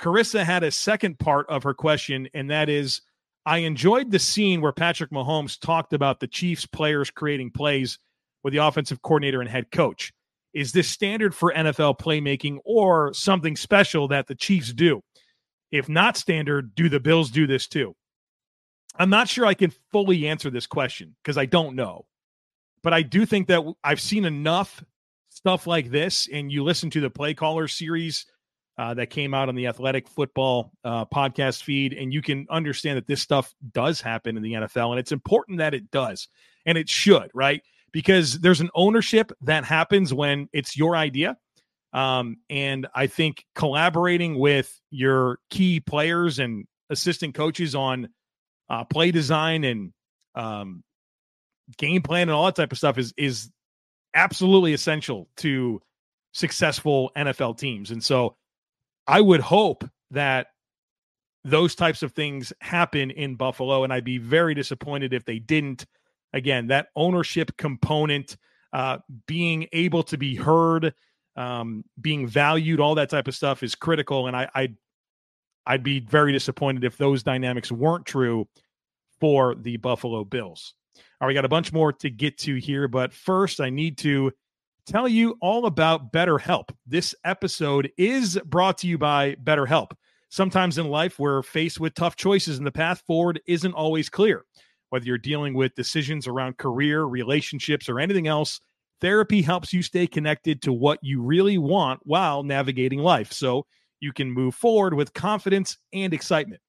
Carissa 0.00 0.44
had 0.44 0.62
a 0.62 0.70
second 0.70 1.18
part 1.18 1.48
of 1.48 1.62
her 1.62 1.74
question, 1.74 2.28
and 2.34 2.50
that 2.50 2.68
is 2.68 3.02
I 3.46 3.58
enjoyed 3.58 4.10
the 4.10 4.18
scene 4.18 4.60
where 4.60 4.72
Patrick 4.72 5.10
Mahomes 5.10 5.60
talked 5.60 5.92
about 5.92 6.20
the 6.20 6.26
Chiefs 6.26 6.66
players 6.66 7.10
creating 7.10 7.50
plays 7.50 7.98
with 8.42 8.52
the 8.52 8.58
offensive 8.58 9.02
coordinator 9.02 9.40
and 9.40 9.50
head 9.50 9.70
coach. 9.70 10.12
Is 10.54 10.72
this 10.72 10.88
standard 10.88 11.34
for 11.34 11.52
NFL 11.52 11.98
playmaking 11.98 12.58
or 12.64 13.12
something 13.12 13.56
special 13.56 14.08
that 14.08 14.28
the 14.28 14.34
Chiefs 14.34 14.72
do? 14.72 15.02
If 15.72 15.88
not 15.88 16.16
standard, 16.16 16.74
do 16.74 16.88
the 16.88 17.00
Bills 17.00 17.30
do 17.30 17.46
this 17.46 17.66
too? 17.66 17.96
I'm 18.96 19.10
not 19.10 19.28
sure 19.28 19.44
I 19.44 19.54
can 19.54 19.72
fully 19.90 20.28
answer 20.28 20.50
this 20.50 20.66
question 20.66 21.16
because 21.22 21.36
I 21.36 21.46
don't 21.46 21.74
know. 21.74 22.06
But 22.82 22.92
I 22.92 23.02
do 23.02 23.26
think 23.26 23.48
that 23.48 23.64
I've 23.82 24.00
seen 24.00 24.24
enough 24.24 24.84
stuff 25.30 25.66
like 25.66 25.90
this, 25.90 26.28
and 26.32 26.52
you 26.52 26.62
listen 26.62 26.90
to 26.90 27.00
the 27.00 27.10
play 27.10 27.34
caller 27.34 27.66
series 27.66 28.26
uh, 28.78 28.94
that 28.94 29.10
came 29.10 29.34
out 29.34 29.48
on 29.48 29.54
the 29.54 29.66
Athletic 29.66 30.08
Football 30.08 30.70
uh, 30.84 31.04
podcast 31.06 31.62
feed, 31.62 31.92
and 31.92 32.12
you 32.12 32.22
can 32.22 32.46
understand 32.50 32.96
that 32.96 33.06
this 33.06 33.20
stuff 33.20 33.52
does 33.72 34.00
happen 34.00 34.36
in 34.36 34.42
the 34.42 34.52
NFL, 34.52 34.90
and 34.90 35.00
it's 35.00 35.12
important 35.12 35.58
that 35.58 35.74
it 35.74 35.90
does, 35.90 36.28
and 36.66 36.78
it 36.78 36.88
should, 36.88 37.30
right? 37.34 37.62
Because 37.94 38.40
there's 38.40 38.60
an 38.60 38.70
ownership 38.74 39.32
that 39.42 39.64
happens 39.64 40.12
when 40.12 40.48
it's 40.52 40.76
your 40.76 40.96
idea, 40.96 41.38
um, 41.94 42.38
and 42.50 42.88
I 42.94 43.06
think 43.06 43.46
collaborating 43.54 44.38
with 44.38 44.78
your 44.90 45.38
key 45.48 45.80
players 45.80 46.40
and 46.40 46.66
assistant 46.90 47.34
coaches 47.34 47.74
on 47.74 48.08
uh, 48.68 48.84
play 48.84 49.12
design 49.12 49.64
and 49.64 49.92
um, 50.34 50.82
game 51.78 52.02
plan 52.02 52.22
and 52.22 52.32
all 52.32 52.46
that 52.46 52.56
type 52.56 52.72
of 52.72 52.78
stuff 52.78 52.98
is 52.98 53.14
is 53.16 53.48
absolutely 54.14 54.72
essential 54.72 55.28
to 55.36 55.80
successful 56.32 57.12
NFL 57.16 57.58
teams. 57.58 57.90
And 57.90 58.02
so 58.02 58.36
I 59.06 59.20
would 59.20 59.40
hope 59.40 59.88
that 60.10 60.48
those 61.44 61.74
types 61.74 62.02
of 62.02 62.12
things 62.12 62.52
happen 62.60 63.10
in 63.10 63.36
Buffalo, 63.36 63.84
and 63.84 63.92
I'd 63.92 64.04
be 64.04 64.18
very 64.18 64.54
disappointed 64.54 65.12
if 65.12 65.24
they 65.24 65.38
didn't. 65.38 65.86
Again, 66.34 66.66
that 66.66 66.88
ownership 66.96 67.56
component, 67.56 68.36
uh, 68.72 68.98
being 69.26 69.68
able 69.72 70.02
to 70.02 70.18
be 70.18 70.34
heard, 70.34 70.92
um, 71.36 71.84
being 72.00 72.26
valued, 72.26 72.80
all 72.80 72.96
that 72.96 73.08
type 73.08 73.28
of 73.28 73.36
stuff 73.36 73.62
is 73.62 73.76
critical. 73.76 74.26
And 74.26 74.36
I, 74.36 74.48
I'd, 74.52 74.76
I'd 75.64 75.84
be 75.84 76.00
very 76.00 76.32
disappointed 76.32 76.82
if 76.82 76.98
those 76.98 77.22
dynamics 77.22 77.70
weren't 77.70 78.04
true 78.04 78.48
for 79.20 79.54
the 79.54 79.76
Buffalo 79.76 80.24
Bills. 80.24 80.74
All 80.96 81.02
right, 81.20 81.28
we 81.28 81.34
got 81.34 81.44
a 81.44 81.48
bunch 81.48 81.72
more 81.72 81.92
to 81.92 82.10
get 82.10 82.36
to 82.38 82.56
here, 82.56 82.88
but 82.88 83.12
first, 83.12 83.60
I 83.60 83.70
need 83.70 83.96
to 83.98 84.32
tell 84.86 85.06
you 85.06 85.38
all 85.40 85.66
about 85.66 86.12
BetterHelp. 86.12 86.70
This 86.84 87.14
episode 87.24 87.90
is 87.96 88.38
brought 88.44 88.78
to 88.78 88.88
you 88.88 88.98
by 88.98 89.36
BetterHelp. 89.36 89.92
Sometimes 90.30 90.78
in 90.78 90.88
life, 90.88 91.20
we're 91.20 91.42
faced 91.42 91.78
with 91.78 91.94
tough 91.94 92.16
choices, 92.16 92.58
and 92.58 92.66
the 92.66 92.72
path 92.72 93.02
forward 93.06 93.40
isn't 93.46 93.72
always 93.72 94.08
clear. 94.08 94.44
Whether 94.94 95.06
you're 95.06 95.18
dealing 95.18 95.54
with 95.54 95.74
decisions 95.74 96.28
around 96.28 96.56
career, 96.56 97.02
relationships, 97.02 97.88
or 97.88 97.98
anything 97.98 98.28
else, 98.28 98.60
Therapy 99.00 99.42
helps 99.42 99.72
you 99.72 99.82
stay 99.82 100.06
connected 100.06 100.62
to 100.62 100.72
what 100.72 101.00
you 101.02 101.20
really 101.20 101.58
want 101.58 101.98
while 102.04 102.44
navigating 102.44 103.00
life 103.00 103.32
so 103.32 103.66
you 103.98 104.12
can 104.12 104.30
move 104.30 104.54
forward 104.54 104.94
with 104.94 105.12
confidence 105.12 105.78
and 105.92 106.14
excitement. 106.14 106.60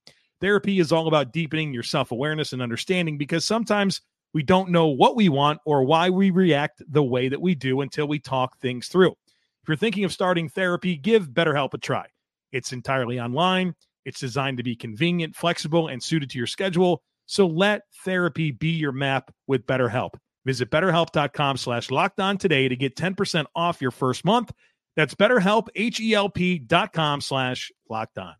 Therapy 0.41 0.79
is 0.79 0.91
all 0.91 1.07
about 1.07 1.33
deepening 1.33 1.71
your 1.71 1.83
self 1.83 2.11
awareness 2.11 2.51
and 2.51 2.63
understanding 2.63 3.19
because 3.19 3.45
sometimes 3.45 4.01
we 4.33 4.41
don't 4.41 4.71
know 4.71 4.87
what 4.87 5.15
we 5.15 5.29
want 5.29 5.59
or 5.63 5.83
why 5.83 6.09
we 6.09 6.31
react 6.31 6.81
the 6.89 7.03
way 7.03 7.29
that 7.29 7.41
we 7.43 7.53
do 7.53 7.81
until 7.81 8.07
we 8.07 8.17
talk 8.17 8.57
things 8.57 8.87
through. 8.87 9.11
If 9.11 9.67
you're 9.67 9.77
thinking 9.77 10.03
of 10.03 10.11
starting 10.11 10.49
therapy, 10.49 10.97
give 10.97 11.29
BetterHelp 11.29 11.75
a 11.75 11.77
try. 11.77 12.07
It's 12.51 12.73
entirely 12.73 13.19
online, 13.19 13.75
it's 14.03 14.19
designed 14.19 14.57
to 14.57 14.63
be 14.63 14.75
convenient, 14.75 15.35
flexible, 15.35 15.89
and 15.89 16.01
suited 16.01 16.31
to 16.31 16.39
your 16.39 16.47
schedule. 16.47 17.03
So 17.25 17.47
let 17.47 17.83
therapy 18.03 18.51
be 18.51 18.69
your 18.69 18.91
map 18.91 19.33
with 19.47 19.65
BetterHelp. 19.65 20.11
Visit 20.45 20.69
betterhelp.com 20.69 21.57
slash 21.57 21.89
locked 21.89 22.19
on 22.19 22.37
today 22.37 22.67
to 22.67 22.75
get 22.75 22.95
10% 22.95 23.45
off 23.55 23.81
your 23.81 23.91
first 23.91 24.23
month. 24.23 24.51
That's 24.95 25.15
betterhelp, 25.15 25.67
H-E-L-P 25.75 26.59
dot 26.59 26.93
com 26.93 27.19
slash 27.19 27.71
locked 27.89 28.17
on. 28.17 28.35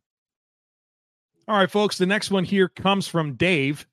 All 1.48 1.58
right, 1.58 1.70
folks, 1.70 1.98
the 1.98 2.06
next 2.06 2.32
one 2.32 2.44
here 2.44 2.70
comes 2.70 3.08
from 3.08 3.36
Dave. 3.36 3.86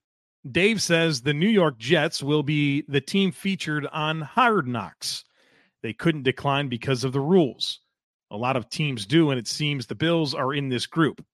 Dave 0.51 0.81
says 0.83 1.21
the 1.21 1.35
New 1.35 1.49
York 1.49 1.79
Jets 1.79 2.23
will 2.23 2.43
be 2.43 2.85
the 2.89 3.01
team 3.01 3.31
featured 3.33 3.87
on 3.87 4.21
Hard 4.21 4.67
Knocks. 4.67 5.25
They 5.83 5.93
couldn't 5.93 6.23
decline 6.23 6.69
because 6.69 7.05
of 7.05 7.13
the 7.13 7.21
rules. 7.21 7.81
A 8.31 8.37
lot 8.37 8.57
of 8.57 8.71
teams 8.71 9.05
do, 9.07 9.31
and 9.31 9.39
it 9.39 9.47
seems 9.47 9.87
the 9.87 9.95
Bills 9.95 10.35
are 10.35 10.55
in 10.55 10.69
this 10.69 10.87
group. 10.87 11.25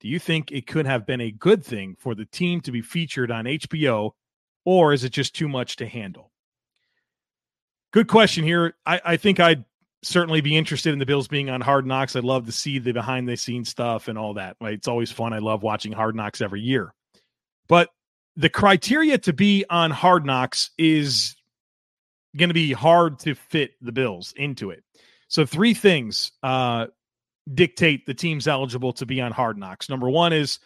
Do 0.00 0.08
you 0.08 0.18
think 0.18 0.52
it 0.52 0.66
could 0.66 0.86
have 0.86 1.06
been 1.06 1.20
a 1.20 1.30
good 1.30 1.64
thing 1.64 1.96
for 1.98 2.14
the 2.14 2.24
team 2.24 2.60
to 2.62 2.72
be 2.72 2.82
featured 2.82 3.30
on 3.30 3.44
HBO 3.44 4.12
or 4.64 4.92
is 4.92 5.02
it 5.04 5.10
just 5.10 5.34
too 5.34 5.48
much 5.48 5.76
to 5.76 5.86
handle? 5.86 6.30
Good 7.92 8.06
question 8.06 8.44
here. 8.44 8.74
I, 8.84 9.00
I 9.04 9.16
think 9.16 9.40
I'd 9.40 9.64
certainly 10.02 10.40
be 10.40 10.56
interested 10.56 10.92
in 10.92 10.98
the 10.98 11.06
Bills 11.06 11.26
being 11.26 11.50
on 11.50 11.60
Hard 11.60 11.86
Knocks. 11.86 12.14
I'd 12.14 12.24
love 12.24 12.46
to 12.46 12.52
see 12.52 12.78
the 12.78 12.92
behind 12.92 13.28
the 13.28 13.36
scenes 13.36 13.70
stuff 13.70 14.08
and 14.08 14.18
all 14.18 14.34
that. 14.34 14.56
Right? 14.60 14.74
It's 14.74 14.88
always 14.88 15.10
fun. 15.10 15.32
I 15.32 15.38
love 15.38 15.62
watching 15.62 15.92
Hard 15.92 16.14
Knocks 16.14 16.40
every 16.40 16.60
year. 16.60 16.92
But 17.66 17.90
the 18.36 18.48
criteria 18.48 19.18
to 19.18 19.32
be 19.32 19.64
on 19.68 19.90
Hard 19.90 20.24
Knocks 20.24 20.70
is 20.78 21.34
going 22.36 22.50
to 22.50 22.54
be 22.54 22.72
hard 22.72 23.18
to 23.20 23.34
fit 23.34 23.72
the 23.80 23.92
Bills 23.92 24.34
into 24.36 24.70
it. 24.70 24.84
So 25.28 25.44
three 25.44 25.74
things 25.74 26.32
uh, 26.42 26.86
dictate 27.52 28.06
the 28.06 28.14
team's 28.14 28.46
eligible 28.46 28.92
to 28.94 29.06
be 29.06 29.20
on 29.20 29.32
Hard 29.32 29.56
Knocks. 29.56 29.88
Number 29.88 30.08
one 30.08 30.32
is 30.32 30.58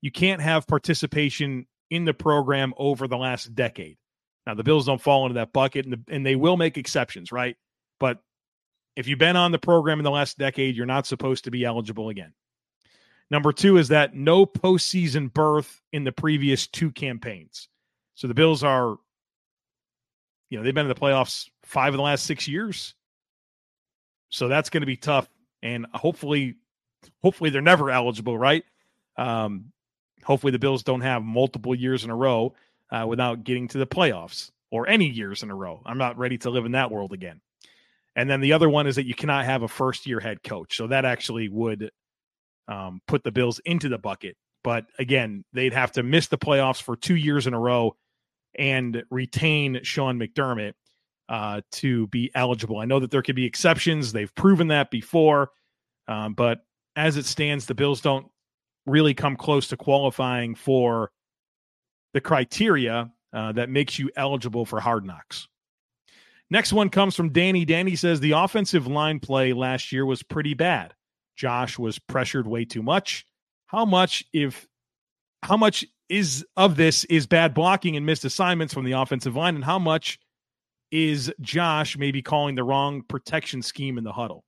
you 0.00 0.10
can't 0.10 0.40
have 0.40 0.66
participation 0.66 1.66
in 1.90 2.04
the 2.04 2.14
program 2.14 2.72
over 2.76 3.08
the 3.08 3.18
last 3.18 3.54
decade. 3.54 3.96
Now, 4.46 4.54
the 4.54 4.64
Bills 4.64 4.86
don't 4.86 5.00
fall 5.00 5.26
into 5.26 5.34
that 5.34 5.52
bucket, 5.52 5.84
and, 5.84 5.94
the, 5.94 6.14
and 6.14 6.24
they 6.24 6.36
will 6.36 6.56
make 6.56 6.78
exceptions, 6.78 7.30
right? 7.30 7.56
But 7.98 8.22
if 8.96 9.06
you've 9.06 9.18
been 9.18 9.36
on 9.36 9.52
the 9.52 9.58
program 9.58 9.98
in 9.98 10.04
the 10.04 10.10
last 10.10 10.38
decade, 10.38 10.76
you're 10.76 10.86
not 10.86 11.06
supposed 11.06 11.44
to 11.44 11.50
be 11.50 11.64
eligible 11.64 12.08
again. 12.08 12.32
Number 13.30 13.52
two 13.52 13.76
is 13.76 13.88
that 13.88 14.14
no 14.14 14.46
postseason 14.46 15.32
berth 15.32 15.80
in 15.92 16.04
the 16.04 16.12
previous 16.12 16.66
two 16.66 16.90
campaigns. 16.90 17.68
So 18.14 18.26
the 18.26 18.34
Bills 18.34 18.64
are, 18.64 18.96
you 20.48 20.58
know, 20.58 20.64
they've 20.64 20.74
been 20.74 20.86
in 20.86 20.92
the 20.92 21.00
playoffs 21.00 21.48
five 21.62 21.94
of 21.94 21.98
the 21.98 22.02
last 22.02 22.24
six 22.24 22.48
years. 22.48 22.94
So 24.30 24.48
that's 24.48 24.70
going 24.70 24.80
to 24.80 24.86
be 24.86 24.96
tough. 24.96 25.28
And 25.62 25.86
hopefully, 25.92 26.56
hopefully 27.22 27.50
they're 27.50 27.60
never 27.60 27.90
eligible, 27.90 28.36
right? 28.36 28.64
Um, 29.16 29.72
hopefully 30.24 30.52
the 30.52 30.58
Bills 30.58 30.82
don't 30.82 31.02
have 31.02 31.22
multiple 31.22 31.74
years 31.74 32.04
in 32.04 32.10
a 32.10 32.16
row 32.16 32.54
uh, 32.90 33.06
without 33.06 33.44
getting 33.44 33.68
to 33.68 33.78
the 33.78 33.86
playoffs 33.86 34.50
or 34.70 34.88
any 34.88 35.08
years 35.08 35.42
in 35.42 35.50
a 35.50 35.54
row. 35.54 35.82
I'm 35.84 35.98
not 35.98 36.18
ready 36.18 36.38
to 36.38 36.50
live 36.50 36.64
in 36.64 36.72
that 36.72 36.90
world 36.90 37.12
again. 37.12 37.40
And 38.16 38.28
then 38.28 38.40
the 38.40 38.52
other 38.52 38.68
one 38.68 38.86
is 38.86 38.96
that 38.96 39.06
you 39.06 39.14
cannot 39.14 39.44
have 39.44 39.62
a 39.62 39.68
first 39.68 40.06
year 40.06 40.20
head 40.20 40.42
coach. 40.42 40.76
So 40.76 40.88
that 40.88 41.04
actually 41.04 41.48
would 41.48 41.90
um, 42.68 43.00
put 43.06 43.22
the 43.24 43.32
Bills 43.32 43.60
into 43.64 43.88
the 43.88 43.98
bucket. 43.98 44.36
But 44.62 44.86
again, 44.98 45.44
they'd 45.52 45.72
have 45.72 45.92
to 45.92 46.02
miss 46.02 46.28
the 46.28 46.38
playoffs 46.38 46.82
for 46.82 46.96
two 46.96 47.16
years 47.16 47.46
in 47.46 47.54
a 47.54 47.60
row 47.60 47.96
and 48.58 49.02
retain 49.10 49.80
Sean 49.82 50.18
McDermott 50.18 50.72
uh, 51.30 51.60
to 51.70 52.08
be 52.08 52.30
eligible. 52.34 52.78
I 52.78 52.84
know 52.84 52.98
that 52.98 53.12
there 53.12 53.22
could 53.22 53.36
be 53.36 53.46
exceptions. 53.46 54.12
They've 54.12 54.34
proven 54.34 54.68
that 54.68 54.90
before. 54.90 55.52
Um, 56.08 56.34
but 56.34 56.58
as 56.96 57.16
it 57.16 57.24
stands, 57.24 57.66
the 57.66 57.74
Bills 57.74 58.00
don't 58.00 58.26
really 58.84 59.14
come 59.14 59.36
close 59.36 59.68
to 59.68 59.76
qualifying 59.76 60.56
for 60.56 61.12
the 62.12 62.20
criteria 62.20 63.12
uh, 63.32 63.52
that 63.52 63.70
makes 63.70 63.96
you 63.96 64.10
eligible 64.16 64.66
for 64.66 64.80
hard 64.80 65.06
knocks. 65.06 65.46
Next 66.50 66.72
one 66.72 66.90
comes 66.90 67.14
from 67.14 67.30
Danny. 67.30 67.64
Danny 67.64 67.94
says 67.94 68.18
the 68.18 68.32
offensive 68.32 68.88
line 68.88 69.20
play 69.20 69.52
last 69.52 69.92
year 69.92 70.04
was 70.04 70.24
pretty 70.24 70.54
bad. 70.54 70.94
Josh 71.36 71.78
was 71.78 72.00
pressured 72.00 72.48
way 72.48 72.64
too 72.64 72.82
much. 72.82 73.24
How 73.66 73.84
much 73.84 74.24
if 74.32 74.66
how 75.44 75.56
much 75.56 75.86
is 76.08 76.44
of 76.56 76.74
this 76.74 77.04
is 77.04 77.28
bad 77.28 77.54
blocking 77.54 77.96
and 77.96 78.04
missed 78.04 78.24
assignments 78.24 78.74
from 78.74 78.84
the 78.84 78.92
offensive 78.92 79.36
line, 79.36 79.54
and 79.54 79.64
how 79.64 79.78
much 79.78 80.18
is 80.90 81.32
Josh 81.40 81.96
maybe 81.96 82.22
calling 82.22 82.54
the 82.54 82.64
wrong 82.64 83.02
protection 83.02 83.62
scheme 83.62 83.98
in 83.98 84.04
the 84.04 84.12
huddle? 84.12 84.44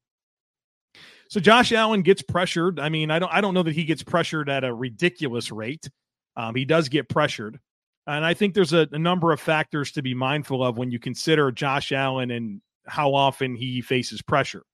So 1.29 1.41
Josh 1.41 1.73
Allen 1.73 2.03
gets 2.03 2.21
pressured. 2.21 2.79
I 2.79 2.89
mean, 2.89 3.11
I 3.11 3.19
don't 3.19 3.33
I 3.33 3.41
don't 3.41 3.55
know 3.55 3.63
that 3.63 3.75
he 3.75 3.85
gets 3.85 4.03
pressured 4.03 4.51
at 4.51 4.65
a 4.65 4.75
ridiculous 4.75 5.51
rate. 5.51 5.89
Um, 6.37 6.55
he 6.55 6.65
does 6.65 6.89
get 6.89 7.09
pressured. 7.09 7.59
And 8.07 8.25
I 8.25 8.35
think 8.35 8.55
there's 8.55 8.73
a, 8.73 8.89
a, 8.93 8.99
number 8.99 9.33
of 9.33 9.41
factors 9.41 9.93
to 9.93 10.03
be 10.03 10.13
mindful 10.13 10.65
of 10.65 10.77
when 10.77 10.91
you 10.91 10.99
consider 10.99 11.53
Josh 11.53 11.93
Allen 11.93 12.33
and 12.33 12.61
how 12.87 13.15
often 13.15 13.55
he 13.55 13.81
faces 13.81 14.21
pressure. 14.21 14.65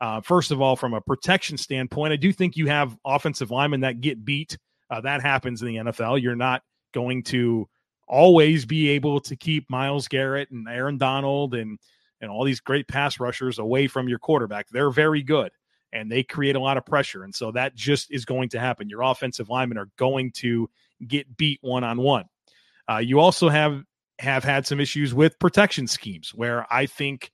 Uh, 0.00 0.20
first 0.20 0.50
of 0.50 0.60
all, 0.62 0.76
from 0.76 0.94
a 0.94 1.00
protection 1.00 1.58
standpoint, 1.58 2.12
I 2.12 2.16
do 2.16 2.32
think 2.32 2.56
you 2.56 2.68
have 2.68 2.96
offensive 3.04 3.50
linemen 3.50 3.80
that 3.80 4.00
get 4.00 4.24
beat. 4.24 4.56
Uh, 4.88 5.00
that 5.00 5.20
happens 5.20 5.62
in 5.62 5.68
the 5.68 5.76
NFL. 5.76 6.22
You're 6.22 6.36
not 6.36 6.62
going 6.94 7.22
to 7.24 7.68
always 8.10 8.66
be 8.66 8.90
able 8.90 9.20
to 9.20 9.36
keep 9.36 9.70
Myles 9.70 10.08
Garrett 10.08 10.50
and 10.50 10.68
Aaron 10.68 10.98
Donald 10.98 11.54
and 11.54 11.78
and 12.20 12.30
all 12.30 12.44
these 12.44 12.60
great 12.60 12.86
pass 12.86 13.18
rushers 13.18 13.58
away 13.58 13.86
from 13.86 14.06
your 14.06 14.18
quarterback. 14.18 14.68
They're 14.68 14.90
very 14.90 15.22
good 15.22 15.52
and 15.92 16.12
they 16.12 16.22
create 16.22 16.54
a 16.54 16.60
lot 16.60 16.76
of 16.76 16.84
pressure. 16.84 17.24
And 17.24 17.34
so 17.34 17.50
that 17.52 17.74
just 17.74 18.10
is 18.10 18.26
going 18.26 18.50
to 18.50 18.60
happen. 18.60 18.90
Your 18.90 19.00
offensive 19.00 19.48
linemen 19.48 19.78
are 19.78 19.88
going 19.96 20.32
to 20.32 20.68
get 21.06 21.38
beat 21.38 21.58
one 21.62 21.82
on 21.82 21.98
one. 21.98 22.26
You 23.00 23.20
also 23.20 23.48
have 23.48 23.84
have 24.18 24.44
had 24.44 24.66
some 24.66 24.80
issues 24.80 25.14
with 25.14 25.38
protection 25.38 25.86
schemes 25.86 26.34
where 26.34 26.66
I 26.70 26.86
think 26.86 27.32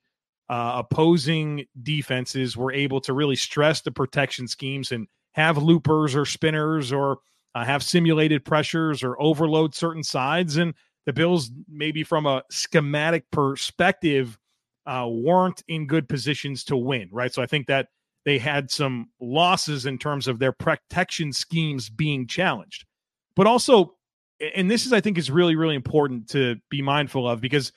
uh, 0.49 0.83
opposing 0.85 1.65
defenses 1.83 2.55
were 2.55 2.71
able 2.71 3.01
to 3.01 3.13
really 3.13 3.35
stress 3.35 3.81
the 3.81 3.91
protection 3.91 4.47
schemes 4.47 4.91
and 4.91 5.07
have 5.33 5.57
loopers 5.57 6.15
or 6.15 6.25
spinners 6.25 6.93
or 6.93 7.17
uh, 7.57 7.65
have 7.65 7.81
simulated 7.81 8.45
pressures 8.45 9.01
or 9.01 9.19
overload 9.19 9.73
certain 9.73 10.03
sides. 10.03 10.57
And 10.57 10.75
the 11.07 11.13
Bills, 11.13 11.49
maybe 11.67 12.03
from 12.03 12.27
a 12.27 12.43
schematic 12.51 13.29
perspective, 13.31 14.37
uh, 14.85 15.07
weren't 15.09 15.63
in 15.67 15.87
good 15.87 16.07
positions 16.07 16.63
to 16.65 16.77
win, 16.77 17.09
right? 17.11 17.33
So 17.33 17.41
I 17.41 17.47
think 17.47 17.65
that 17.65 17.87
they 18.25 18.37
had 18.37 18.69
some 18.69 19.09
losses 19.19 19.87
in 19.87 19.97
terms 19.97 20.27
of 20.27 20.37
their 20.37 20.51
protection 20.51 21.33
schemes 21.33 21.89
being 21.89 22.27
challenged. 22.27 22.85
But 23.35 23.47
also, 23.47 23.95
and 24.55 24.69
this 24.69 24.85
is, 24.85 24.93
I 24.93 25.01
think, 25.01 25.17
is 25.17 25.31
really, 25.31 25.55
really 25.55 25.75
important 25.75 26.29
to 26.29 26.57
be 26.69 26.83
mindful 26.83 27.27
of 27.27 27.41
because 27.41 27.71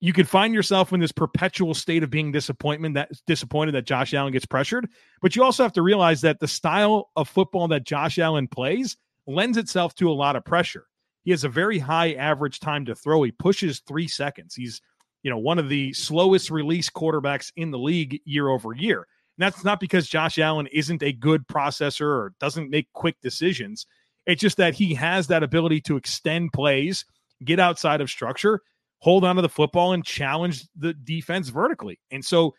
you 0.00 0.14
could 0.14 0.28
find 0.28 0.54
yourself 0.54 0.94
in 0.94 1.00
this 1.00 1.12
perpetual 1.12 1.74
state 1.74 2.02
of 2.02 2.08
being 2.08 2.32
disappointment 2.32 2.94
that 2.94 3.10
disappointed 3.26 3.72
that 3.72 3.84
Josh 3.84 4.14
Allen 4.14 4.32
gets 4.32 4.46
pressured. 4.46 4.88
But 5.20 5.36
you 5.36 5.44
also 5.44 5.62
have 5.62 5.74
to 5.74 5.82
realize 5.82 6.22
that 6.22 6.40
the 6.40 6.48
style 6.48 7.10
of 7.16 7.28
football 7.28 7.68
that 7.68 7.84
Josh 7.84 8.18
Allen 8.18 8.48
plays 8.48 8.96
lends 9.30 9.56
itself 9.56 9.94
to 9.96 10.10
a 10.10 10.12
lot 10.12 10.36
of 10.36 10.44
pressure. 10.44 10.86
He 11.22 11.30
has 11.30 11.44
a 11.44 11.48
very 11.48 11.78
high 11.78 12.14
average 12.14 12.60
time 12.60 12.84
to 12.86 12.94
throw. 12.94 13.22
He 13.22 13.32
pushes 13.32 13.80
three 13.80 14.08
seconds. 14.08 14.54
He's, 14.54 14.80
you 15.22 15.30
know, 15.30 15.38
one 15.38 15.58
of 15.58 15.68
the 15.68 15.92
slowest 15.92 16.50
release 16.50 16.88
quarterbacks 16.88 17.52
in 17.56 17.70
the 17.70 17.78
league 17.78 18.20
year 18.24 18.48
over 18.48 18.72
year 18.74 19.06
And 19.36 19.44
that's 19.44 19.64
not 19.64 19.80
because 19.80 20.08
Josh 20.08 20.38
Allen 20.38 20.66
isn't 20.68 21.02
a 21.02 21.12
good 21.12 21.46
processor 21.46 22.06
or 22.06 22.34
doesn't 22.40 22.70
make 22.70 22.92
quick 22.94 23.16
decisions. 23.22 23.86
It's 24.26 24.40
just 24.40 24.56
that 24.56 24.74
he 24.74 24.94
has 24.94 25.26
that 25.26 25.42
ability 25.42 25.80
to 25.82 25.96
extend 25.96 26.52
plays, 26.52 27.04
get 27.44 27.58
outside 27.58 28.00
of 28.00 28.10
structure, 28.10 28.62
hold 28.98 29.24
on 29.24 29.36
to 29.36 29.42
the 29.42 29.48
football, 29.48 29.92
and 29.92 30.04
challenge 30.04 30.66
the 30.76 30.94
defense 30.94 31.48
vertically. 31.48 31.98
And 32.10 32.24
so, 32.24 32.54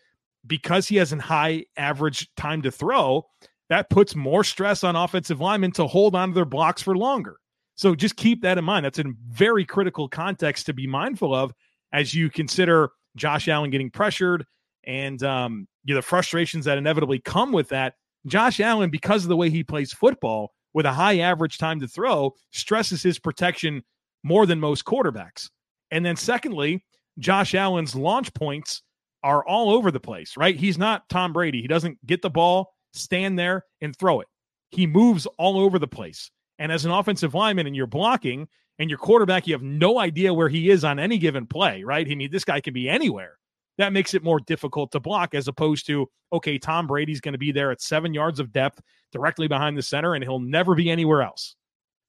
because 0.45 0.87
he 0.87 0.95
has 0.95 1.13
a 1.13 1.17
high 1.17 1.65
average 1.77 2.27
time 2.35 2.63
to 2.63 2.71
throw, 2.71 3.27
that 3.71 3.89
puts 3.89 4.17
more 4.17 4.43
stress 4.43 4.83
on 4.83 4.97
offensive 4.97 5.39
linemen 5.39 5.71
to 5.71 5.87
hold 5.87 6.13
on 6.13 6.27
to 6.27 6.35
their 6.35 6.43
blocks 6.43 6.81
for 6.81 6.97
longer. 6.97 7.37
So 7.75 7.95
just 7.95 8.17
keep 8.17 8.41
that 8.41 8.57
in 8.57 8.65
mind. 8.65 8.83
That's 8.83 8.99
a 8.99 9.05
very 9.29 9.63
critical 9.63 10.09
context 10.09 10.65
to 10.65 10.73
be 10.73 10.87
mindful 10.87 11.33
of 11.33 11.53
as 11.93 12.13
you 12.13 12.29
consider 12.29 12.89
Josh 13.15 13.47
Allen 13.47 13.69
getting 13.69 13.89
pressured 13.89 14.45
and 14.83 15.23
um, 15.23 15.69
you 15.85 15.93
know, 15.93 15.99
the 15.99 16.05
frustrations 16.05 16.65
that 16.65 16.77
inevitably 16.77 17.19
come 17.19 17.53
with 17.53 17.69
that. 17.69 17.93
Josh 18.25 18.59
Allen, 18.59 18.89
because 18.89 19.23
of 19.23 19.29
the 19.29 19.37
way 19.37 19.49
he 19.49 19.63
plays 19.63 19.93
football 19.93 20.51
with 20.73 20.85
a 20.85 20.91
high 20.91 21.19
average 21.19 21.57
time 21.57 21.79
to 21.79 21.87
throw, 21.87 22.33
stresses 22.51 23.01
his 23.01 23.19
protection 23.19 23.83
more 24.21 24.45
than 24.45 24.59
most 24.59 24.83
quarterbacks. 24.83 25.49
And 25.91 26.05
then, 26.05 26.17
secondly, 26.17 26.83
Josh 27.19 27.55
Allen's 27.55 27.95
launch 27.95 28.33
points 28.33 28.81
are 29.23 29.47
all 29.47 29.69
over 29.69 29.91
the 29.91 29.99
place, 30.01 30.35
right? 30.35 30.57
He's 30.57 30.77
not 30.77 31.07
Tom 31.07 31.31
Brady. 31.31 31.61
He 31.61 31.69
doesn't 31.69 32.05
get 32.05 32.21
the 32.21 32.29
ball, 32.29 32.73
stand 32.93 33.37
there, 33.37 33.65
and 33.81 33.95
throw 33.97 34.21
it. 34.21 34.27
He 34.69 34.87
moves 34.87 35.25
all 35.37 35.59
over 35.59 35.79
the 35.79 35.87
place. 35.87 36.31
And 36.59 36.71
as 36.71 36.85
an 36.85 36.91
offensive 36.91 37.33
lineman 37.33 37.67
and 37.67 37.75
you're 37.75 37.87
blocking 37.87 38.47
and 38.79 38.89
your 38.89 38.99
quarterback, 38.99 39.47
you 39.47 39.53
have 39.53 39.63
no 39.63 39.99
idea 39.99 40.33
where 40.33 40.49
he 40.49 40.69
is 40.69 40.83
on 40.83 40.99
any 40.99 41.17
given 41.17 41.47
play, 41.47 41.83
right? 41.83 42.07
I 42.09 42.15
mean, 42.15 42.31
this 42.31 42.45
guy 42.45 42.61
can 42.61 42.73
be 42.73 42.87
anywhere 42.87 43.37
that 43.77 43.93
makes 43.93 44.13
it 44.13 44.23
more 44.23 44.39
difficult 44.39 44.91
to 44.91 44.99
block 44.99 45.33
as 45.33 45.47
opposed 45.47 45.87
to, 45.87 46.07
okay, 46.31 46.57
Tom 46.57 46.87
Brady's 46.87 47.21
going 47.21 47.33
to 47.33 47.39
be 47.39 47.51
there 47.51 47.71
at 47.71 47.81
seven 47.81 48.13
yards 48.13 48.39
of 48.39 48.51
depth 48.51 48.81
directly 49.11 49.47
behind 49.47 49.77
the 49.77 49.81
center 49.81 50.13
and 50.13 50.23
he'll 50.23 50.39
never 50.39 50.75
be 50.75 50.89
anywhere 50.89 51.21
else. 51.21 51.55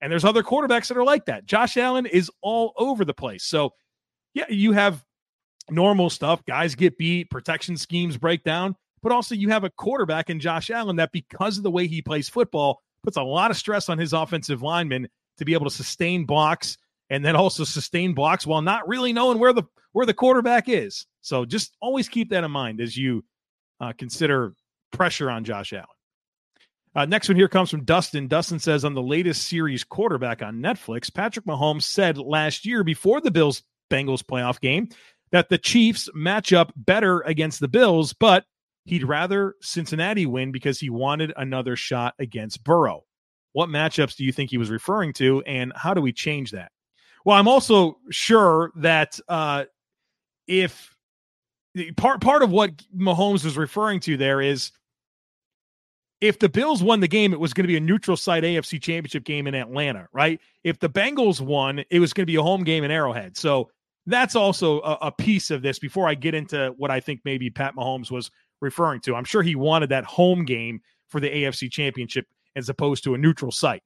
And 0.01 0.11
there's 0.11 0.25
other 0.25 0.43
quarterbacks 0.43 0.89
that 0.89 0.97
are 0.97 1.05
like 1.05 1.27
that. 1.27 1.47
Josh 1.47 1.77
Allen 1.77 2.07
is 2.07 2.31
all 2.43 2.73
over 2.77 3.05
the 3.05 3.15
place. 3.15 3.45
So, 3.45 3.71
yeah, 4.35 4.47
you 4.49 4.73
have 4.73 5.05
normal 5.71 6.11
stuff. 6.11 6.45
Guys 6.45 6.75
get 6.75 6.99
beat, 6.99 7.31
protection 7.31 7.77
schemes 7.77 8.17
break 8.17 8.43
down, 8.43 8.77
but 9.03 9.13
also 9.13 9.35
you 9.35 9.51
have 9.51 9.65
a 9.65 9.71
quarterback 9.71 10.31
in 10.31 10.41
Josh 10.41 10.71
Allen 10.71 10.97
that, 10.97 11.13
because 11.13 11.57
of 11.57 11.63
the 11.63 11.71
way 11.71 11.87
he 11.87 12.03
plays 12.03 12.29
football, 12.29 12.81
puts 13.03 13.17
a 13.17 13.23
lot 13.23 13.51
of 13.51 13.57
stress 13.57 13.89
on 13.89 13.99
his 13.99 14.13
offensive 14.13 14.63
linemen 14.63 15.09
to 15.39 15.45
be 15.45 15.55
able 15.55 15.67
to 15.67 15.75
sustain 15.75 16.25
blocks 16.25 16.79
and 17.11 17.25
then 17.25 17.37
also 17.37 17.65
sustain 17.65 18.15
blocks 18.15 18.47
while 18.47 18.63
not 18.63 18.89
really 18.89 19.13
knowing 19.13 19.39
where 19.39 19.53
the 19.53 19.65
where 19.93 20.07
the 20.07 20.15
quarterback 20.15 20.69
is. 20.69 21.07
So 21.21 21.45
just 21.45 21.77
always 21.81 22.09
keep 22.09 22.31
that 22.31 22.45
in 22.45 22.51
mind 22.51 22.81
as 22.81 22.97
you 22.97 23.25
uh, 23.81 23.93
consider 23.97 24.55
pressure 24.93 25.31
on 25.31 25.45
Josh 25.45 25.73
Allen. 25.73 25.87
Uh, 26.95 27.07
next 27.07 27.29
one 27.29 27.37
here 27.37 27.49
comes 27.49 27.71
from 27.71 27.85
Dustin. 27.85 28.29
Dustin 28.29 28.59
says 28.59 28.85
on 28.85 28.95
the 28.95 29.03
latest 29.03 29.49
series 29.49 29.83
quarterback 29.85 30.43
on 30.43 30.61
Netflix, 30.61 31.13
Patrick 31.13 31.47
Mahomes 31.47 31.83
said 31.83 32.19
last 32.19 32.67
year 32.67 32.85
before 32.85 33.21
the 33.21 33.31
Bills 33.31 33.63
Bengals 33.91 34.23
playoff 34.23 34.61
game 34.61 34.89
that 35.33 35.49
the 35.49 35.59
Chiefs 35.59 36.09
match 36.15 36.53
up 36.53 36.73
better 36.77 37.21
against 37.21 37.61
the 37.61 37.69
Bills, 37.69 38.13
but 38.13 38.45
he'd 38.85 39.05
rather 39.05 39.55
Cincinnati 39.61 40.27
win 40.27 40.53
because 40.53 40.81
he 40.81 40.91
wanted 40.91 41.33
another 41.37 41.77
shot 41.77 42.15
against 42.19 42.65
Burrow. 42.65 43.05
What 43.53 43.69
matchups 43.69 44.17
do 44.17 44.25
you 44.25 44.33
think 44.33 44.51
he 44.51 44.59
was 44.59 44.71
referring 44.71 45.13
to, 45.15 45.43
and 45.47 45.73
how 45.77 45.95
do 45.95 46.01
we 46.01 46.13
change 46.13 46.53
that? 46.53 46.73
Well, 47.25 47.37
I'm 47.37 47.49
also 47.49 47.99
sure 48.11 48.73
that 48.77 49.21
uh, 49.29 49.65
if 50.47 50.97
part 51.97 52.21
part 52.21 52.43
of 52.43 52.51
what 52.51 52.83
Mahomes 52.97 53.45
was 53.45 53.57
referring 53.57 54.01
to 54.01 54.17
there 54.17 54.41
is 54.41 54.73
if 56.21 56.39
the 56.39 56.49
Bills 56.49 56.83
won 56.83 57.01
the 57.01 57.09
game, 57.09 57.33
it 57.33 57.41
was 57.41 57.53
going 57.53 57.65
to 57.65 57.69
be 57.69 57.77
a 57.77 57.81
neutral 57.81 58.17
site 58.17 58.45
AFC 58.45 58.81
championship 58.81 59.25
game 59.25 59.49
in 59.49 59.57
Atlanta, 59.57 60.07
right? 60.13 60.41
If 60.63 60.79
the 60.79 60.89
Bengals 60.89 61.41
won, 61.41 61.85
it 61.91 61.99
was 61.99 62.13
going 62.13 62.23
to 62.23 62.31
be 62.31 62.37
a 62.37 62.43
home 62.43 62.63
game 62.63 62.85
in 62.85 62.93
Arrowhead. 62.93 63.37
So 63.37 63.71
that's 64.07 64.37
also 64.37 64.81
a, 64.83 64.99
a, 65.03 65.13
piece 65.13 65.51
of 65.51 65.63
this 65.63 65.81
before 65.81 66.09
I 66.09 66.15
get 66.15 66.35
into 66.35 66.75
what 66.77 66.93
I 66.93 67.01
think 67.01 67.21
maybe 67.25 67.51
Pat 67.51 67.75
Mahomes 67.75 68.11
was 68.11 68.31
referring 68.63 69.01
to. 69.03 69.15
I'm 69.15 69.25
sure 69.25 69.43
he 69.43 69.55
wanted 69.55 69.91
that 69.91 70.05
home 70.05 70.45
game 70.45 70.81
for 71.09 71.21
the 71.21 71.29
AFC 71.29 71.71
championship 71.71 72.27
as 72.57 72.69
opposed 72.69 73.05
to 73.05 73.15
a 73.15 73.19
neutral 73.19 73.51
site. 73.53 73.83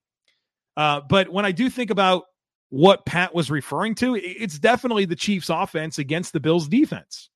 Uh, 0.76 1.00
but 1.08 1.28
when 1.30 1.44
I 1.44 1.52
do 1.52 1.68
think 1.68 1.90
about 1.90 2.24
what 2.68 3.06
Pat 3.06 3.34
was 3.34 3.50
referring 3.50 3.94
to, 3.96 4.14
it's 4.14 4.58
definitely 4.58 5.04
the 5.06 5.16
Chiefs' 5.16 5.48
offense 5.48 5.98
against 5.98 6.32
the 6.32 6.40
Bills' 6.40 6.68
defense. 6.68 7.30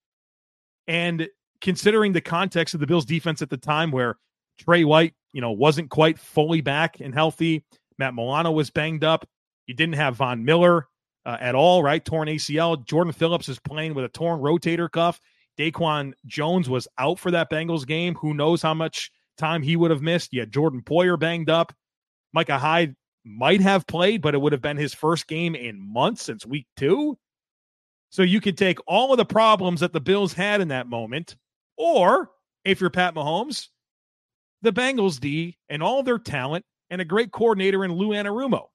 And 0.86 1.28
considering 1.60 2.12
the 2.12 2.20
context 2.20 2.74
of 2.74 2.80
the 2.80 2.86
Bills' 2.86 3.04
defense 3.04 3.42
at 3.42 3.50
the 3.50 3.56
time, 3.56 3.90
where 3.90 4.18
Tre 4.58 4.84
White, 4.84 5.14
you 5.32 5.40
know, 5.40 5.52
wasn't 5.52 5.90
quite 5.90 6.18
fully 6.18 6.60
back 6.60 7.00
and 7.00 7.14
healthy, 7.14 7.64
Matt 7.98 8.14
Milano 8.14 8.50
was 8.50 8.70
banged 8.70 9.04
up. 9.04 9.26
You 9.66 9.74
didn't 9.74 9.94
have 9.94 10.16
Von 10.16 10.44
Miller 10.44 10.88
uh, 11.24 11.36
at 11.40 11.54
all, 11.54 11.82
right? 11.82 12.04
Torn 12.04 12.28
ACL. 12.28 12.84
Jordan 12.84 13.12
Phillips 13.12 13.48
is 13.48 13.58
playing 13.60 13.94
with 13.94 14.04
a 14.04 14.08
torn 14.08 14.40
rotator 14.40 14.90
cuff. 14.90 15.20
Daquan 15.58 16.12
Jones 16.26 16.68
was 16.68 16.88
out 16.98 17.18
for 17.18 17.30
that 17.30 17.50
Bengals 17.50 17.86
game. 17.86 18.14
Who 18.16 18.34
knows 18.34 18.62
how 18.62 18.74
much 18.74 19.10
time 19.36 19.62
he 19.62 19.76
would 19.76 19.90
have 19.90 20.02
missed? 20.02 20.32
Yeah, 20.32 20.44
Jordan 20.44 20.82
Poyer 20.82 21.18
banged 21.18 21.50
up. 21.50 21.72
Micah 22.32 22.58
Hyde 22.58 22.94
might 23.24 23.60
have 23.60 23.86
played, 23.86 24.22
but 24.22 24.34
it 24.34 24.40
would 24.40 24.52
have 24.52 24.62
been 24.62 24.76
his 24.76 24.94
first 24.94 25.26
game 25.26 25.54
in 25.54 25.80
months 25.80 26.22
since 26.22 26.46
week 26.46 26.66
two. 26.76 27.18
So 28.10 28.22
you 28.22 28.40
could 28.40 28.58
take 28.58 28.78
all 28.86 29.12
of 29.12 29.18
the 29.18 29.24
problems 29.24 29.80
that 29.80 29.92
the 29.92 30.00
Bills 30.00 30.32
had 30.32 30.60
in 30.60 30.68
that 30.68 30.88
moment, 30.88 31.36
or 31.76 32.30
if 32.64 32.80
you're 32.80 32.90
Pat 32.90 33.14
Mahomes, 33.14 33.68
the 34.62 34.72
Bengals 34.72 35.20
D 35.20 35.56
and 35.68 35.82
all 35.82 36.02
their 36.02 36.18
talent 36.18 36.64
and 36.90 37.00
a 37.00 37.04
great 37.04 37.30
coordinator 37.30 37.84
in 37.84 37.92
Lou 37.92 38.08
Anarumo. 38.08 38.66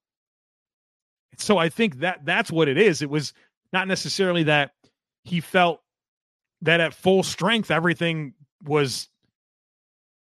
So 1.37 1.57
I 1.57 1.69
think 1.69 1.99
that 1.99 2.25
that's 2.25 2.51
what 2.51 2.67
it 2.67 2.77
is. 2.77 3.01
It 3.01 3.09
was 3.09 3.33
not 3.73 3.87
necessarily 3.87 4.43
that 4.43 4.71
he 5.23 5.41
felt 5.41 5.81
that 6.65 6.81
at 6.81 6.93
full 6.93 7.23
strength 7.23 7.71
everything 7.71 8.33
was 8.63 9.07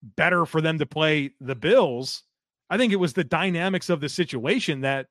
better 0.03 0.45
for 0.45 0.61
them 0.61 0.79
to 0.79 0.85
play 0.85 1.31
the 1.39 1.55
Bills. 1.55 2.23
I 2.69 2.77
think 2.77 2.93
it 2.93 2.97
was 2.97 3.13
the 3.13 3.23
dynamics 3.23 3.89
of 3.89 4.01
the 4.01 4.09
situation 4.09 4.81
that 4.81 5.07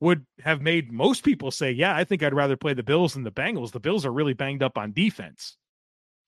would 0.00 0.24
have 0.40 0.62
made 0.62 0.90
most 0.90 1.24
people 1.24 1.50
say, 1.50 1.72
Yeah, 1.72 1.94
I 1.94 2.04
think 2.04 2.22
I'd 2.22 2.34
rather 2.34 2.56
play 2.56 2.74
the 2.74 2.82
Bills 2.82 3.14
than 3.14 3.22
the 3.22 3.30
Bengals. 3.30 3.72
The 3.72 3.80
Bills 3.80 4.06
are 4.06 4.12
really 4.12 4.32
banged 4.32 4.62
up 4.62 4.78
on 4.78 4.92
defense. 4.92 5.56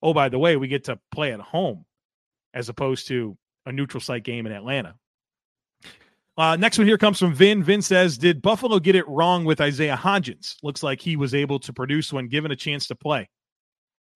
Oh, 0.03 0.13
by 0.13 0.29
the 0.29 0.39
way, 0.39 0.57
we 0.57 0.69
get 0.69 0.85
to 0.85 0.99
play 1.11 1.33
at 1.33 1.41
home 1.41 1.85
as 2.53 2.69
opposed 2.69 3.09
to 3.09 3.37
a 3.65 3.73
neutral 3.73 4.01
site 4.01 4.25
game 4.25 4.47
in 4.47 4.53
Atlanta. 4.53 4.97
Uh, 6.37 6.57
next 6.57 6.79
one 6.79 6.87
here 6.87 6.99
comes 6.99 7.19
from 7.19 7.35
Vin. 7.35 7.63
Vin 7.63 7.83
says, 7.83 8.19
Did 8.19 8.43
Buffalo 8.43 8.79
get 8.79 8.97
it 8.97 9.09
wrong 9.09 9.45
with 9.45 9.61
Isaiah 9.61 9.97
Hodgins? 9.97 10.57
Looks 10.63 10.83
like 10.83 11.01
he 11.01 11.17
was 11.17 11.35
able 11.35 11.59
to 11.61 11.73
produce 11.73 12.13
when 12.13 12.29
given 12.29 12.51
a 12.51 12.57
chance 12.57 12.87
to 12.89 12.95
play. 12.95 13.29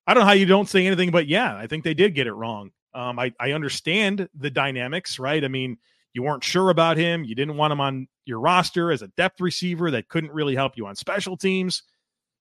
I 0.07 0.15
don't 0.15 0.23
know 0.23 0.27
how 0.27 0.33
you 0.33 0.47
don't 0.47 0.69
say 0.69 0.87
anything, 0.87 1.11
but 1.11 1.27
yeah, 1.27 1.57
I 1.57 1.67
think 1.67 1.85
they 1.85 1.95
did 1.95 2.15
get 2.15 2.27
it 2.27 2.33
wrong. 2.33 2.71
Um, 2.95 3.19
I, 3.19 3.33
I 3.39 3.53
understand 3.53 4.29
the 4.35 4.51
dynamics, 4.51 5.19
right? 5.19 5.45
I 5.45 5.49
mean, 5.49 5.79
you 6.15 6.23
weren't 6.23 6.45
sure 6.45 6.71
about 6.71 6.97
him. 6.97 7.25
You 7.25 7.35
didn't 7.35 7.57
want 7.57 7.73
him 7.73 7.81
on 7.81 8.09
your 8.25 8.41
roster 8.41 8.91
as 8.91 9.03
a 9.03 9.09
depth 9.09 9.41
receiver 9.41 9.91
that 9.91 10.09
couldn't 10.09 10.33
really 10.33 10.55
help 10.55 10.77
you 10.77 10.87
on 10.87 10.97
special 10.97 11.37
teams. 11.37 11.83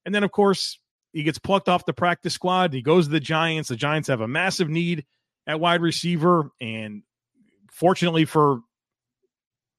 And 0.06 0.16
then, 0.16 0.24
of 0.24 0.32
course, 0.32 0.80
he 1.12 1.24
gets 1.24 1.40
plucked 1.40 1.68
off 1.68 1.86
the 1.86 1.94
practice 1.94 2.34
squad. 2.34 2.74
He 2.74 2.82
goes 2.82 3.06
to 3.06 3.12
the 3.12 3.20
Giants. 3.20 3.70
The 3.70 3.76
Giants 3.76 4.08
have 4.08 4.22
a 4.22 4.28
massive 4.28 4.70
need 4.70 5.06
at 5.48 5.60
wide 5.60 5.82
receiver. 5.82 6.52
And 6.62 7.04
fortunately 7.72 8.26
for 8.26 8.62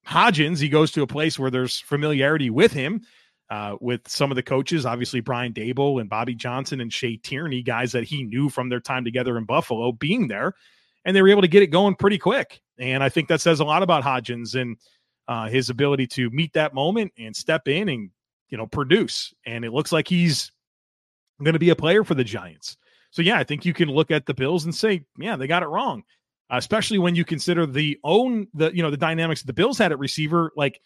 Hodgins, 0.07 0.61
he 0.61 0.69
goes 0.69 0.93
to 0.93 1.03
a 1.03 1.07
place 1.07 1.39
where 1.39 1.51
there's 1.51 1.81
familiarity 1.81 2.51
with 2.51 2.73
him, 2.73 3.03
uh, 3.51 3.77
with 3.81 4.09
some 4.09 4.31
of 4.31 4.37
the 4.37 4.43
coaches, 4.43 4.87
obviously 4.87 5.21
Brian 5.21 5.53
Daboll 5.53 6.01
and 6.01 6.11
Bobby 6.11 6.35
Johnson 6.35 6.81
and 6.81 6.93
Shea 6.93 7.17
Tierney, 7.17 7.63
guys 7.63 7.93
that 7.93 8.05
he 8.05 8.25
knew 8.25 8.49
from 8.49 8.69
their 8.69 8.81
time 8.81 9.05
together 9.05 9.39
in 9.39 9.45
Buffalo, 9.45 9.93
being 9.93 10.29
there 10.29 10.55
and 11.07 11.15
they 11.15 11.23
were 11.23 11.29
able 11.29 11.41
to 11.41 11.49
get 11.49 11.63
it 11.63 11.69
going 11.69 11.95
pretty 11.95 12.19
quick. 12.19 12.61
And 12.79 13.03
I 13.03 13.09
think 13.09 13.29
that 13.29 13.41
says 13.41 13.61
a 13.61 13.65
lot 13.65 13.83
about 13.83 14.05
Hodgins 14.05 14.61
and 14.61 14.77
uh, 15.29 15.49
his 15.49 15.71
ability 15.71 16.09
to 16.09 16.29
meet 16.31 16.53
that 16.53 16.75
moment 16.75 17.13
and 17.17 17.35
step 17.35 17.69
in 17.69 17.89
and 17.89 18.11
you 18.51 18.59
know 18.59 18.67
produce. 18.67 19.33
And 19.47 19.65
it 19.65 19.73
looks 19.73 19.93
like 19.93 20.09
he's 20.09 20.51
going 21.43 21.55
to 21.55 21.59
be 21.59 21.71
a 21.71 21.77
player 21.77 22.05
for 22.05 22.15
the 22.15 22.25
Giants. 22.25 22.77
So 23.13 23.23
yeah, 23.23 23.39
I 23.39 23.45
think 23.45 23.65
you 23.65 23.73
can 23.73 23.89
look 23.89 24.11
at 24.11 24.27
the 24.27 24.35
Bills 24.35 24.65
and 24.65 24.75
say, 24.75 25.05
yeah, 25.17 25.37
they 25.37 25.47
got 25.47 25.63
it 25.63 25.69
wrong. 25.69 26.03
Especially 26.51 26.99
when 26.99 27.15
you 27.15 27.25
consider 27.25 27.67
the 27.67 27.99
own 28.05 28.49
the 28.53 28.75
you 28.75 28.83
know 28.83 28.91
the 28.91 28.97
dynamics 28.97 29.43
the 29.43 29.53
Bills 29.53 29.79
had 29.79 29.93
at 29.93 29.99
receiver, 29.99 30.53
like 30.57 30.81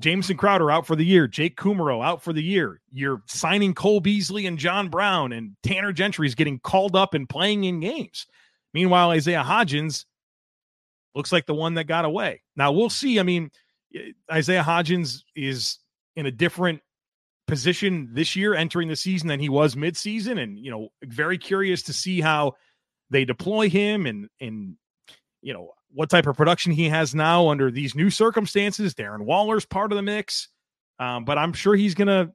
Jamison 0.00 0.36
Crowder 0.36 0.70
out 0.70 0.86
for 0.86 0.96
the 0.96 1.04
year, 1.04 1.28
Jake 1.28 1.56
Kumerow 1.56 2.04
out 2.04 2.22
for 2.22 2.32
the 2.32 2.42
year. 2.42 2.80
You're 2.90 3.22
signing 3.26 3.74
Cole 3.74 4.00
Beasley 4.00 4.46
and 4.46 4.58
John 4.58 4.88
Brown, 4.88 5.32
and 5.32 5.52
Tanner 5.62 5.92
Gentry 5.92 6.26
is 6.26 6.34
getting 6.34 6.58
called 6.58 6.96
up 6.96 7.14
and 7.14 7.28
playing 7.28 7.64
in 7.64 7.80
games. 7.80 8.26
Meanwhile, 8.72 9.10
Isaiah 9.10 9.44
Hodgins 9.46 10.04
looks 11.14 11.30
like 11.30 11.46
the 11.46 11.54
one 11.54 11.74
that 11.74 11.84
got 11.84 12.04
away. 12.04 12.42
Now 12.56 12.72
we'll 12.72 12.90
see. 12.90 13.20
I 13.20 13.22
mean, 13.22 13.50
Isaiah 14.30 14.64
Hodgins 14.64 15.22
is 15.36 15.78
in 16.16 16.26
a 16.26 16.32
different 16.32 16.80
position 17.46 18.08
this 18.12 18.34
year 18.34 18.54
entering 18.54 18.88
the 18.88 18.96
season 18.96 19.28
than 19.28 19.38
he 19.38 19.48
was 19.48 19.76
midseason. 19.76 20.42
And, 20.42 20.58
you 20.58 20.72
know, 20.72 20.88
very 21.04 21.38
curious 21.38 21.82
to 21.84 21.92
see 21.92 22.20
how 22.20 22.54
they 23.10 23.24
deploy 23.24 23.68
him 23.68 24.06
and, 24.06 24.28
and, 24.40 24.76
you 25.40 25.52
know, 25.52 25.70
what 25.94 26.10
type 26.10 26.26
of 26.26 26.36
production 26.36 26.72
he 26.72 26.88
has 26.88 27.14
now 27.14 27.48
under 27.48 27.70
these 27.70 27.94
new 27.94 28.10
circumstances. 28.10 28.94
Darren 28.94 29.20
Waller's 29.20 29.64
part 29.64 29.92
of 29.92 29.96
the 29.96 30.02
mix. 30.02 30.48
Um, 30.98 31.24
but 31.24 31.38
I'm 31.38 31.52
sure 31.52 31.74
he's 31.74 31.94
going 31.94 32.08
to 32.08 32.32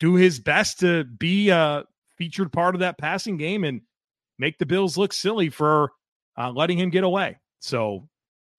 do 0.00 0.14
his 0.14 0.38
best 0.38 0.80
to 0.80 1.04
be 1.04 1.50
a 1.50 1.84
featured 2.16 2.52
part 2.52 2.74
of 2.74 2.80
that 2.80 2.98
passing 2.98 3.36
game 3.36 3.64
and 3.64 3.82
make 4.38 4.58
the 4.58 4.66
Bills 4.66 4.96
look 4.96 5.12
silly 5.12 5.50
for 5.50 5.92
uh, 6.38 6.50
letting 6.50 6.78
him 6.78 6.90
get 6.90 7.04
away. 7.04 7.38
So, 7.60 8.08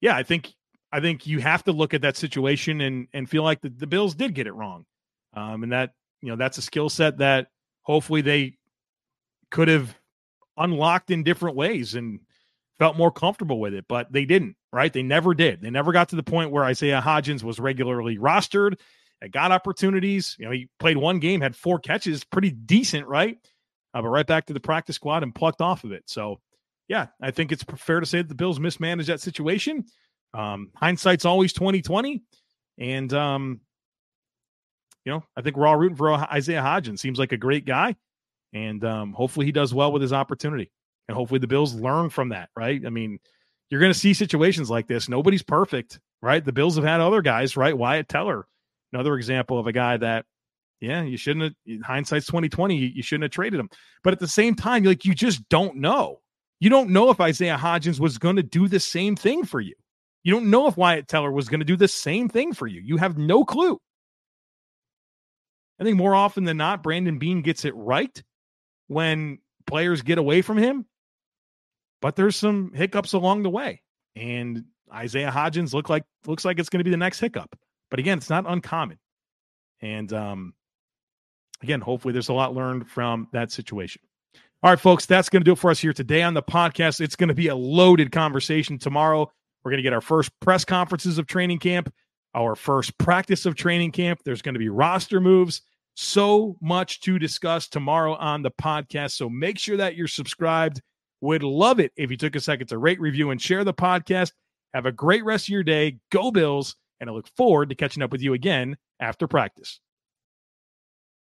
yeah, 0.01 0.15
I 0.15 0.23
think 0.23 0.53
I 0.91 0.99
think 0.99 1.27
you 1.27 1.39
have 1.39 1.63
to 1.65 1.71
look 1.71 1.93
at 1.93 2.01
that 2.01 2.17
situation 2.17 2.81
and 2.81 3.07
and 3.13 3.29
feel 3.29 3.43
like 3.43 3.62
the, 3.62 3.69
the 3.69 3.88
Bills 3.88 4.15
did 4.15 4.33
get 4.33 4.47
it 4.47 4.53
wrong, 4.53 4.86
um, 5.33 5.63
and 5.63 5.71
that 5.71 5.93
you 6.21 6.29
know 6.29 6.36
that's 6.36 6.57
a 6.57 6.62
skill 6.62 6.89
set 6.89 7.17
that 7.19 7.47
hopefully 7.81 8.21
they 8.21 8.57
could 9.51 9.67
have 9.67 9.95
unlocked 10.57 11.12
in 11.12 11.23
different 11.23 11.55
ways 11.55 11.93
and 11.95 12.19
felt 12.79 12.97
more 12.97 13.11
comfortable 13.11 13.59
with 13.59 13.73
it, 13.73 13.85
but 13.87 14.11
they 14.11 14.25
didn't. 14.25 14.55
Right? 14.73 14.91
They 14.91 15.03
never 15.03 15.33
did. 15.33 15.61
They 15.61 15.69
never 15.69 15.91
got 15.91 16.09
to 16.09 16.15
the 16.15 16.23
point 16.23 16.51
where 16.51 16.63
Isaiah 16.63 17.01
Hodgins 17.03 17.43
was 17.43 17.59
regularly 17.59 18.17
rostered. 18.17 18.75
and 19.21 19.31
got 19.31 19.51
opportunities. 19.51 20.35
You 20.37 20.45
know, 20.45 20.51
he 20.51 20.69
played 20.79 20.97
one 20.97 21.19
game, 21.19 21.41
had 21.41 21.55
four 21.55 21.79
catches, 21.79 22.23
pretty 22.23 22.51
decent, 22.51 23.07
right? 23.07 23.37
uh, 23.93 24.01
but 24.01 24.09
right 24.09 24.27
back 24.27 24.45
to 24.45 24.53
the 24.53 24.59
practice 24.59 24.95
squad 24.95 25.23
and 25.23 25.33
plucked 25.33 25.61
off 25.61 25.83
of 25.83 25.91
it. 25.91 26.03
So, 26.07 26.39
yeah, 26.87 27.07
I 27.21 27.31
think 27.31 27.51
it's 27.51 27.63
fair 27.77 27.99
to 27.99 28.05
say 28.05 28.19
that 28.19 28.29
the 28.29 28.35
Bills 28.35 28.59
mismanaged 28.59 29.09
that 29.09 29.21
situation. 29.21 29.85
Um, 30.33 30.71
hindsight's 30.75 31.25
always 31.25 31.53
twenty 31.53 31.81
twenty, 31.81 32.23
and 32.77 33.11
um, 33.13 33.61
you 35.05 35.13
know, 35.13 35.23
I 35.35 35.41
think 35.41 35.57
we're 35.57 35.67
all 35.67 35.77
rooting 35.77 35.97
for 35.97 36.11
Isaiah 36.11 36.61
Hodgins. 36.61 36.99
Seems 36.99 37.17
like 37.17 37.31
a 37.31 37.37
great 37.37 37.65
guy, 37.65 37.95
and 38.53 38.83
um, 38.85 39.13
hopefully 39.13 39.45
he 39.45 39.51
does 39.51 39.73
well 39.73 39.91
with 39.91 40.01
his 40.01 40.13
opportunity, 40.13 40.71
and 41.08 41.15
hopefully 41.15 41.39
the 41.39 41.48
Bills 41.48 41.74
learn 41.74 42.10
from 42.10 42.30
that. 42.30 42.50
Right? 42.56 42.82
I 42.86 42.89
mean, 42.89 43.20
you're 43.70 43.82
going 43.82 43.93
to 43.93 44.00
see 44.00 44.13
situations 44.13 44.70
like 44.70 44.88
this. 44.88 45.10
Nobody's 45.10 45.43
perfect, 45.43 46.00
right? 46.22 46.43
The 46.43 46.54
Bills 46.54 46.76
have 46.76 46.86
had 46.86 47.02
other 47.02 47.22
guys, 47.22 47.58
right? 47.58 47.78
Wyatt 47.78 48.08
Teller, 48.08 48.48
another 48.93 49.15
example 49.15 49.60
of 49.60 49.67
a 49.67 49.74
guy 49.74 49.98
that 49.98 50.26
yeah, 50.80 51.02
you 51.02 51.17
shouldn't 51.17 51.56
have 51.67 51.82
hindsight's 51.82 52.28
2020, 52.28 52.76
you, 52.76 52.88
you 52.96 53.04
shouldn't 53.04 53.24
have 53.24 53.32
traded 53.32 53.60
him. 53.60 53.70
But 54.04 54.13
at 54.13 54.20
the 54.20 54.28
same 54.28 54.56
time, 54.56 54.84
like 54.84 55.06
you 55.06 55.13
just 55.13 55.48
don't 55.50 55.78
know. 55.78 56.20
You 56.60 56.70
don't 56.70 56.89
know 56.89 57.10
if 57.10 57.20
Isaiah 57.20 57.58
Hodgins 57.58 58.00
was 58.00 58.17
going 58.17 58.38
to 58.38 58.43
do 58.43 58.67
the 58.67 58.80
same 58.80 59.15
thing 59.15 59.46
for 59.46 59.60
you. 59.60 59.76
You 60.24 60.34
don't 60.34 60.50
know 60.50 60.67
if 60.67 60.78
Wyatt 60.78 61.08
Teller 61.08 61.32
was 61.32 61.50
going 61.50 61.60
to 61.60 61.65
do 61.65 61.76
the 61.76 61.88
same 61.88 62.30
thing 62.30 62.54
for 62.54 62.67
you. 62.67 62.82
You 62.82 62.98
have 62.98 63.17
no 63.17 63.46
clue. 63.46 63.80
I 65.80 65.84
think 65.84 65.98
more 65.98 66.15
often 66.15 66.43
than 66.43 66.58
not, 66.58 66.82
Brandon 66.82 67.20
Beane 67.20 67.43
gets 67.43 67.63
it 67.63 67.76
right 67.76 68.24
when 68.88 69.39
players 69.67 70.02
get 70.02 70.17
away 70.17 70.41
from 70.41 70.58
him, 70.58 70.86
but 72.01 72.15
there's 72.15 72.36
some 72.36 72.71
hiccups 72.73 73.13
along 73.13 73.43
the 73.43 73.49
way. 73.49 73.81
And 74.15 74.65
Isaiah 74.93 75.31
Hodgins 75.31 75.73
look 75.73 75.89
like 75.89 76.03
looks 76.25 76.45
like 76.45 76.60
it's 76.60 76.69
going 76.69 76.79
to 76.79 76.83
be 76.83 76.91
the 76.91 76.97
next 76.97 77.19
hiccup. 77.19 77.57
But 77.89 77.99
again, 77.99 78.17
it's 78.17 78.29
not 78.29 78.45
uncommon. 78.47 78.97
And 79.81 80.12
um, 80.13 80.53
again, 81.62 81.81
hopefully 81.81 82.12
there's 82.12 82.29
a 82.29 82.33
lot 82.33 82.55
learned 82.55 82.89
from 82.89 83.27
that 83.31 83.51
situation. 83.51 84.01
All 84.63 84.71
right, 84.71 84.79
folks, 84.79 85.05
that's 85.05 85.29
going 85.29 85.41
to 85.41 85.45
do 85.45 85.51
it 85.51 85.60
for 85.60 85.69
us 85.69 85.79
here 85.79 85.93
today 85.93 86.23
on 86.23 86.33
the 86.33 86.41
podcast. 86.41 86.99
It's 86.99 87.15
going 87.15 87.27
to 87.27 87.36
be 87.36 87.47
a 87.47 87.55
loaded 87.55 88.12
conversation 88.12 88.79
tomorrow. 88.79 89.31
We're 89.63 89.71
going 89.71 89.77
to 89.77 89.83
get 89.83 89.93
our 89.93 90.01
first 90.01 90.31
press 90.39 90.65
conferences 90.65 91.19
of 91.19 91.27
training 91.27 91.60
camp, 91.60 91.93
our 92.33 92.55
first 92.55 92.97
practice 92.97 93.45
of 93.45 93.55
training 93.55 93.91
camp. 93.91 94.21
There's 94.25 94.41
going 94.41 94.55
to 94.55 94.60
be 94.60 94.69
roster 94.69 95.21
moves. 95.21 95.62
So 95.95 96.57
much 96.62 97.01
to 97.01 97.19
discuss 97.19 97.67
tomorrow 97.67 98.15
on 98.15 98.41
the 98.41 98.51
podcast. 98.51 99.12
So 99.12 99.29
make 99.29 99.60
sure 99.60 99.77
that 99.77 99.95
you're 99.95 100.07
subscribed. 100.07 100.81
Would 101.21 101.43
love 101.43 101.80
it 101.80 101.91
if 101.95 102.12
you 102.12 102.17
took 102.17 102.36
a 102.36 102.39
second 102.39 102.67
to 102.67 102.77
rate, 102.77 102.99
review, 102.99 103.32
and 103.32 103.41
share 103.41 103.63
the 103.63 103.73
podcast. 103.73 104.32
Have 104.73 104.86
a 104.86 104.91
great 104.91 105.25
rest 105.25 105.45
of 105.45 105.49
your 105.49 105.63
day. 105.63 105.99
Go 106.12 106.32
Bills. 106.32 106.75
And 106.99 107.10
I 107.10 107.13
look 107.13 107.27
forward 107.36 107.69
to 107.69 107.75
catching 107.75 108.03
up 108.03 108.12
with 108.12 108.21
you 108.21 108.34
again 108.34 108.77
after 108.99 109.27
practice. 109.27 109.80